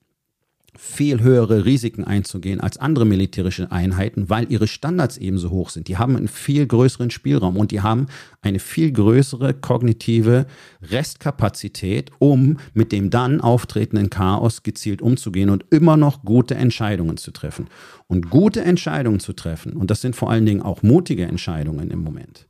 [0.79, 5.89] viel höhere Risiken einzugehen als andere militärische Einheiten, weil ihre Standards ebenso hoch sind.
[5.89, 8.07] Die haben einen viel größeren Spielraum und die haben
[8.41, 10.47] eine viel größere kognitive
[10.81, 17.33] Restkapazität, um mit dem dann auftretenden Chaos gezielt umzugehen und immer noch gute Entscheidungen zu
[17.33, 17.69] treffen.
[18.07, 22.01] Und gute Entscheidungen zu treffen, und das sind vor allen Dingen auch mutige Entscheidungen im
[22.01, 22.49] Moment,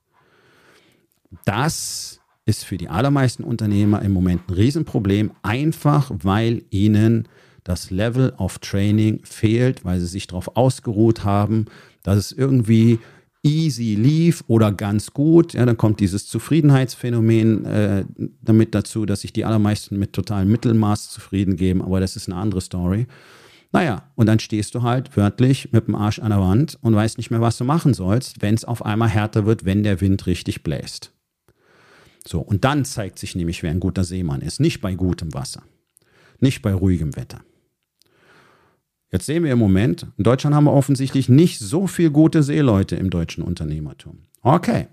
[1.45, 7.29] das ist für die allermeisten Unternehmer im Moment ein Riesenproblem, einfach weil ihnen
[7.65, 11.67] das Level of Training fehlt, weil sie sich darauf ausgeruht haben,
[12.03, 12.99] dass es irgendwie
[13.45, 15.55] easy lief oder ganz gut.
[15.55, 18.05] Ja, dann kommt dieses Zufriedenheitsphänomen äh,
[18.41, 22.41] damit dazu, dass sich die allermeisten mit totalem Mittelmaß zufrieden geben, aber das ist eine
[22.41, 23.07] andere Story.
[23.73, 27.17] Naja, und dann stehst du halt wörtlich mit dem Arsch an der Wand und weißt
[27.17, 30.27] nicht mehr, was du machen sollst, wenn es auf einmal härter wird, wenn der Wind
[30.27, 31.13] richtig bläst.
[32.27, 34.61] So, und dann zeigt sich nämlich, wer ein guter Seemann ist.
[34.61, 35.63] Nicht bei gutem Wasser,
[36.41, 37.43] nicht bei ruhigem Wetter.
[39.11, 42.97] Jetzt sehen wir im Moment, in Deutschland haben wir offensichtlich nicht so viel gute Seeleute
[42.97, 44.21] im deutschen Unternehmertum.
[44.41, 44.89] Okay,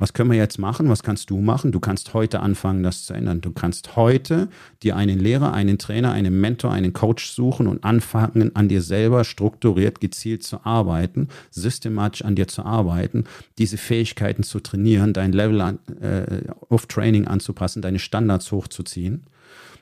[0.00, 0.88] was können wir jetzt machen?
[0.88, 1.72] Was kannst du machen?
[1.72, 3.42] Du kannst heute anfangen, das zu ändern.
[3.42, 4.48] Du kannst heute
[4.82, 9.24] dir einen Lehrer, einen Trainer, einen Mentor, einen Coach suchen und anfangen, an dir selber
[9.24, 13.24] strukturiert, gezielt zu arbeiten, systematisch an dir zu arbeiten,
[13.58, 19.24] diese Fähigkeiten zu trainieren, dein Level an, äh, auf Training anzupassen, deine Standards hochzuziehen.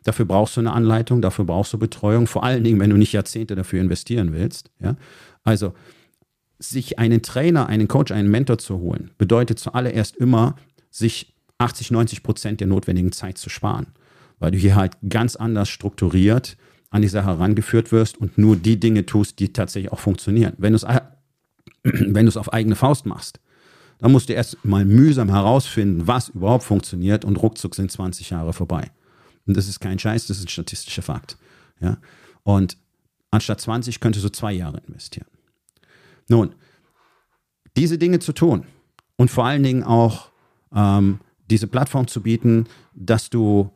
[0.02, 3.12] Dafür brauchst du eine Anleitung, dafür brauchst du Betreuung, vor allen Dingen, wenn du nicht
[3.12, 4.70] Jahrzehnte dafür investieren willst.
[4.80, 4.96] Ja?
[5.44, 5.74] Also
[6.58, 10.56] sich einen Trainer, einen Coach, einen Mentor zu holen, bedeutet zuallererst immer,
[10.90, 13.86] sich 80, 90 Prozent der notwendigen Zeit zu sparen,
[14.38, 16.56] weil du hier halt ganz anders strukturiert
[16.90, 20.54] an die Sache herangeführt wirst und nur die Dinge tust, die tatsächlich auch funktionieren.
[20.56, 23.40] Wenn du es auf eigene Faust machst,
[23.98, 28.52] dann musst du erst mal mühsam herausfinden, was überhaupt funktioniert und ruckzuck sind 20 Jahre
[28.52, 28.90] vorbei.
[29.46, 31.36] Und das ist kein Scheiß, das ist ein statistischer Fakt.
[31.80, 31.98] Ja?
[32.42, 32.76] Und
[33.30, 35.26] anstatt 20 könntest du zwei Jahre investieren.
[36.28, 36.54] Nun,
[37.76, 38.64] diese Dinge zu tun
[39.16, 40.30] und vor allen Dingen auch
[40.74, 41.20] ähm,
[41.50, 43.70] diese Plattform zu bieten, dass du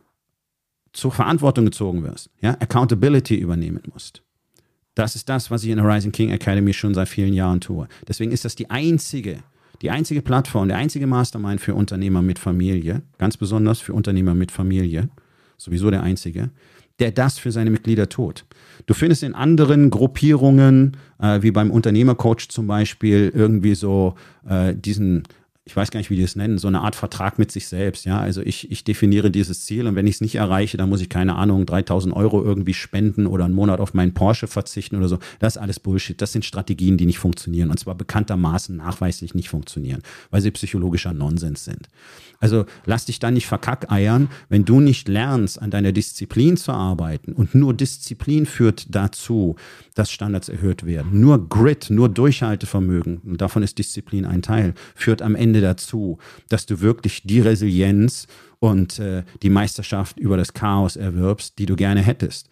[0.93, 4.23] zur Verantwortung gezogen wirst, ja, Accountability übernehmen musst.
[4.95, 7.89] Das ist das, was ich in der Rising King Academy schon seit vielen Jahren tue.
[8.07, 9.39] Deswegen ist das die einzige,
[9.81, 14.53] die einzige Plattform, der einzige Mastermind für Unternehmer mit Familie, ganz besonders für Unternehmer mit
[14.53, 15.09] Familie,
[15.57, 16.51] sowieso der einzige,
[17.03, 18.45] der das für seine Mitglieder tut.
[18.87, 24.15] Du findest in anderen Gruppierungen, äh, wie beim Unternehmercoach zum Beispiel, irgendwie so
[24.49, 25.25] äh, diesen
[25.65, 28.05] ich weiß gar nicht, wie die es nennen, so eine Art Vertrag mit sich selbst.
[28.05, 31.01] Ja, also ich, ich definiere dieses Ziel und wenn ich es nicht erreiche, dann muss
[31.01, 35.07] ich keine Ahnung, 3000 Euro irgendwie spenden oder einen Monat auf meinen Porsche verzichten oder
[35.07, 35.21] so.
[35.39, 36.21] Das ist alles Bullshit.
[36.21, 41.13] Das sind Strategien, die nicht funktionieren und zwar bekanntermaßen nachweislich nicht funktionieren, weil sie psychologischer
[41.13, 41.89] Nonsens sind.
[42.41, 47.35] Also lass dich da nicht verkackeiern, wenn du nicht lernst, an deiner Disziplin zu arbeiten
[47.35, 49.55] und nur Disziplin führt dazu,
[49.95, 51.21] dass Standards erhöht werden.
[51.21, 56.67] Nur Grit, nur Durchhaltevermögen, und davon ist Disziplin ein Teil, führt am Ende dazu, dass
[56.67, 58.27] du wirklich die Resilienz
[58.59, 62.49] und äh, die Meisterschaft über das Chaos erwirbst, die du gerne hättest.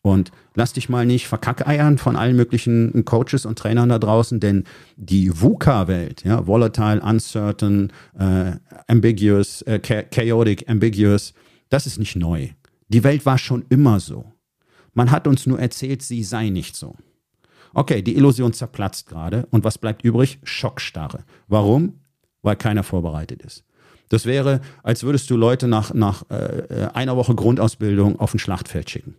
[0.00, 4.64] Und lass dich mal nicht verkackeiern von allen möglichen Coaches und Trainern da draußen, denn
[4.96, 8.52] die VUCA-Welt, ja, volatile, uncertain, äh,
[8.86, 11.34] ambiguous, äh, chaotic, ambiguous,
[11.68, 12.48] das ist nicht neu.
[12.88, 14.32] Die Welt war schon immer so.
[14.94, 16.96] Man hat uns nur erzählt, sie sei nicht so.
[17.74, 19.46] Okay, die Illusion zerplatzt gerade.
[19.50, 20.38] Und was bleibt übrig?
[20.42, 21.24] Schockstarre.
[21.48, 22.00] Warum?
[22.42, 23.64] Weil keiner vorbereitet ist.
[24.08, 28.88] Das wäre, als würdest du Leute nach, nach äh, einer Woche Grundausbildung auf ein Schlachtfeld
[28.88, 29.16] schicken.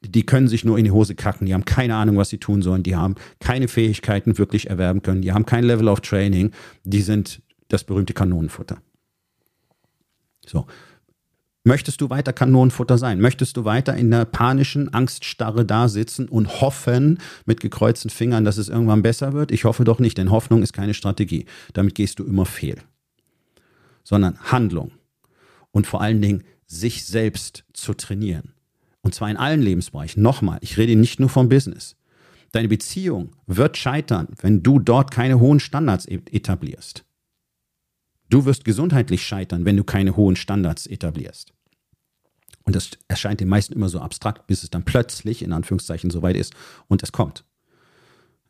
[0.00, 2.62] Die können sich nur in die Hose kacken, die haben keine Ahnung, was sie tun
[2.62, 6.52] sollen, die haben keine Fähigkeiten wirklich erwerben können, die haben kein Level of Training,
[6.84, 8.78] die sind das berühmte Kanonenfutter.
[10.46, 10.66] So,
[11.68, 13.20] Möchtest du weiter Kanonenfutter sein?
[13.20, 18.56] Möchtest du weiter in der panischen Angststarre da sitzen und hoffen mit gekreuzten Fingern, dass
[18.56, 19.52] es irgendwann besser wird?
[19.52, 21.44] Ich hoffe doch nicht, denn Hoffnung ist keine Strategie.
[21.74, 22.78] Damit gehst du immer fehl.
[24.02, 24.92] Sondern Handlung
[25.70, 28.54] und vor allen Dingen sich selbst zu trainieren.
[29.02, 30.22] Und zwar in allen Lebensbereichen.
[30.22, 31.96] Nochmal, ich rede nicht nur vom Business.
[32.50, 37.04] Deine Beziehung wird scheitern, wenn du dort keine hohen Standards e- etablierst.
[38.30, 41.52] Du wirst gesundheitlich scheitern, wenn du keine hohen Standards etablierst.
[42.68, 46.36] Und das erscheint den meisten immer so abstrakt, bis es dann plötzlich in Anführungszeichen soweit
[46.36, 46.52] ist
[46.86, 47.46] und es kommt.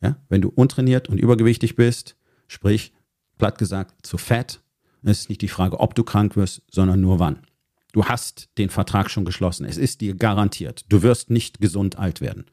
[0.02, 0.16] Ja?
[0.28, 2.16] Wenn du untrainiert und übergewichtig bist,
[2.48, 2.92] sprich,
[3.38, 4.60] platt gesagt, zu fett,
[5.04, 7.46] ist nicht die Frage, ob du krank wirst, sondern nur wann.
[7.92, 9.64] Du hast den Vertrag schon geschlossen.
[9.64, 10.84] Es ist dir garantiert.
[10.88, 12.46] Du wirst nicht gesund alt werden.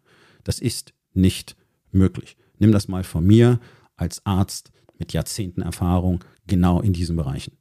[0.43, 1.55] Das ist nicht
[1.91, 2.37] möglich.
[2.59, 3.59] Nimm das mal von mir
[3.95, 7.57] als Arzt mit Jahrzehnten Erfahrung genau in diesen Bereichen.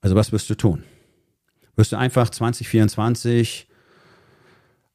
[0.00, 0.82] Also was wirst du tun?
[1.76, 3.66] Wirst du einfach 2024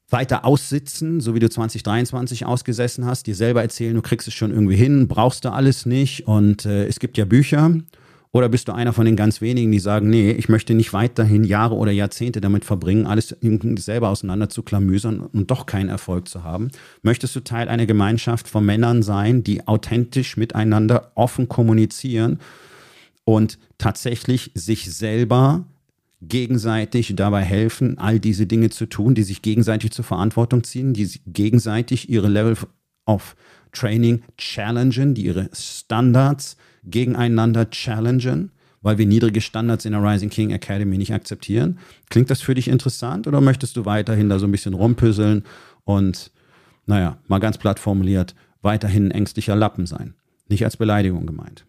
[0.09, 4.51] weiter aussitzen, so wie du 2023 ausgesessen hast, dir selber erzählen, du kriegst es schon
[4.51, 7.71] irgendwie hin, brauchst du alles nicht und äh, es gibt ja Bücher
[8.31, 11.43] oder bist du einer von den ganz wenigen, die sagen, nee, ich möchte nicht weiterhin
[11.43, 13.35] Jahre oder Jahrzehnte damit verbringen, alles
[13.77, 16.69] selber auseinander zu klamüsern und doch keinen Erfolg zu haben?
[17.01, 22.39] Möchtest du Teil einer Gemeinschaft von Männern sein, die authentisch miteinander offen kommunizieren
[23.23, 25.65] und tatsächlich sich selber
[26.21, 31.07] gegenseitig dabei helfen, all diese Dinge zu tun, die sich gegenseitig zur Verantwortung ziehen, die
[31.27, 32.57] gegenseitig ihre Level
[33.05, 33.35] of
[33.71, 38.51] Training challengen, die ihre Standards gegeneinander challengen,
[38.81, 41.77] weil wir niedrige Standards in der Rising King Academy nicht akzeptieren.
[42.09, 45.43] Klingt das für dich interessant oder möchtest du weiterhin da so ein bisschen rumpüsseln
[45.83, 46.31] und,
[46.85, 50.15] naja, mal ganz platt formuliert, weiterhin ein ängstlicher Lappen sein?
[50.47, 51.65] Nicht als Beleidigung gemeint.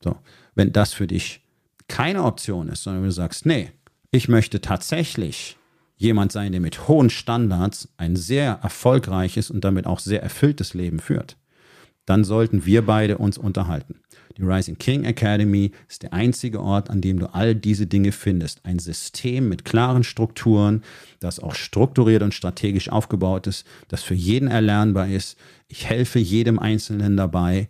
[0.00, 0.16] So,
[0.54, 1.42] wenn das für dich
[1.88, 3.70] keine Option ist, sondern du sagst, nee,
[4.10, 5.56] ich möchte tatsächlich
[5.96, 10.98] jemand sein, der mit hohen Standards ein sehr erfolgreiches und damit auch sehr erfülltes Leben
[10.98, 11.36] führt,
[12.04, 14.00] dann sollten wir beide uns unterhalten.
[14.36, 18.64] Die Rising King Academy ist der einzige Ort, an dem du all diese Dinge findest.
[18.64, 20.82] Ein System mit klaren Strukturen,
[21.20, 25.38] das auch strukturiert und strategisch aufgebaut ist, das für jeden erlernbar ist.
[25.68, 27.68] Ich helfe jedem Einzelnen dabei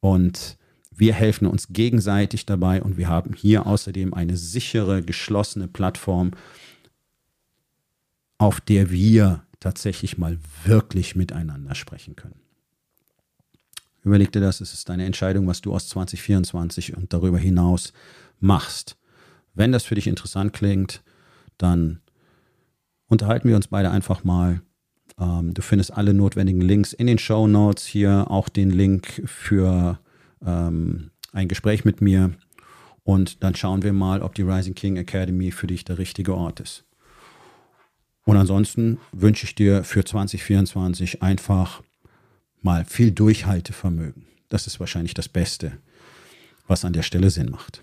[0.00, 0.58] und
[1.02, 6.30] wir helfen uns gegenseitig dabei und wir haben hier außerdem eine sichere, geschlossene Plattform,
[8.38, 12.40] auf der wir tatsächlich mal wirklich miteinander sprechen können.
[14.04, 17.92] Überleg dir das, es ist deine Entscheidung, was du aus 2024 und darüber hinaus
[18.38, 18.96] machst.
[19.54, 21.02] Wenn das für dich interessant klingt,
[21.58, 22.00] dann
[23.08, 24.62] unterhalten wir uns beide einfach mal.
[25.18, 29.98] Ähm, du findest alle notwendigen Links in den Show Notes hier, auch den Link für
[30.46, 32.32] ähm, ein Gespräch mit mir.
[33.04, 36.60] Und dann schauen wir mal, ob die Rising King Academy für dich der richtige Ort
[36.60, 36.84] ist.
[38.24, 41.82] Und ansonsten wünsche ich dir für 2024 einfach
[42.60, 44.26] mal viel Durchhaltevermögen.
[44.48, 45.72] Das ist wahrscheinlich das Beste,
[46.68, 47.82] was an der Stelle Sinn macht.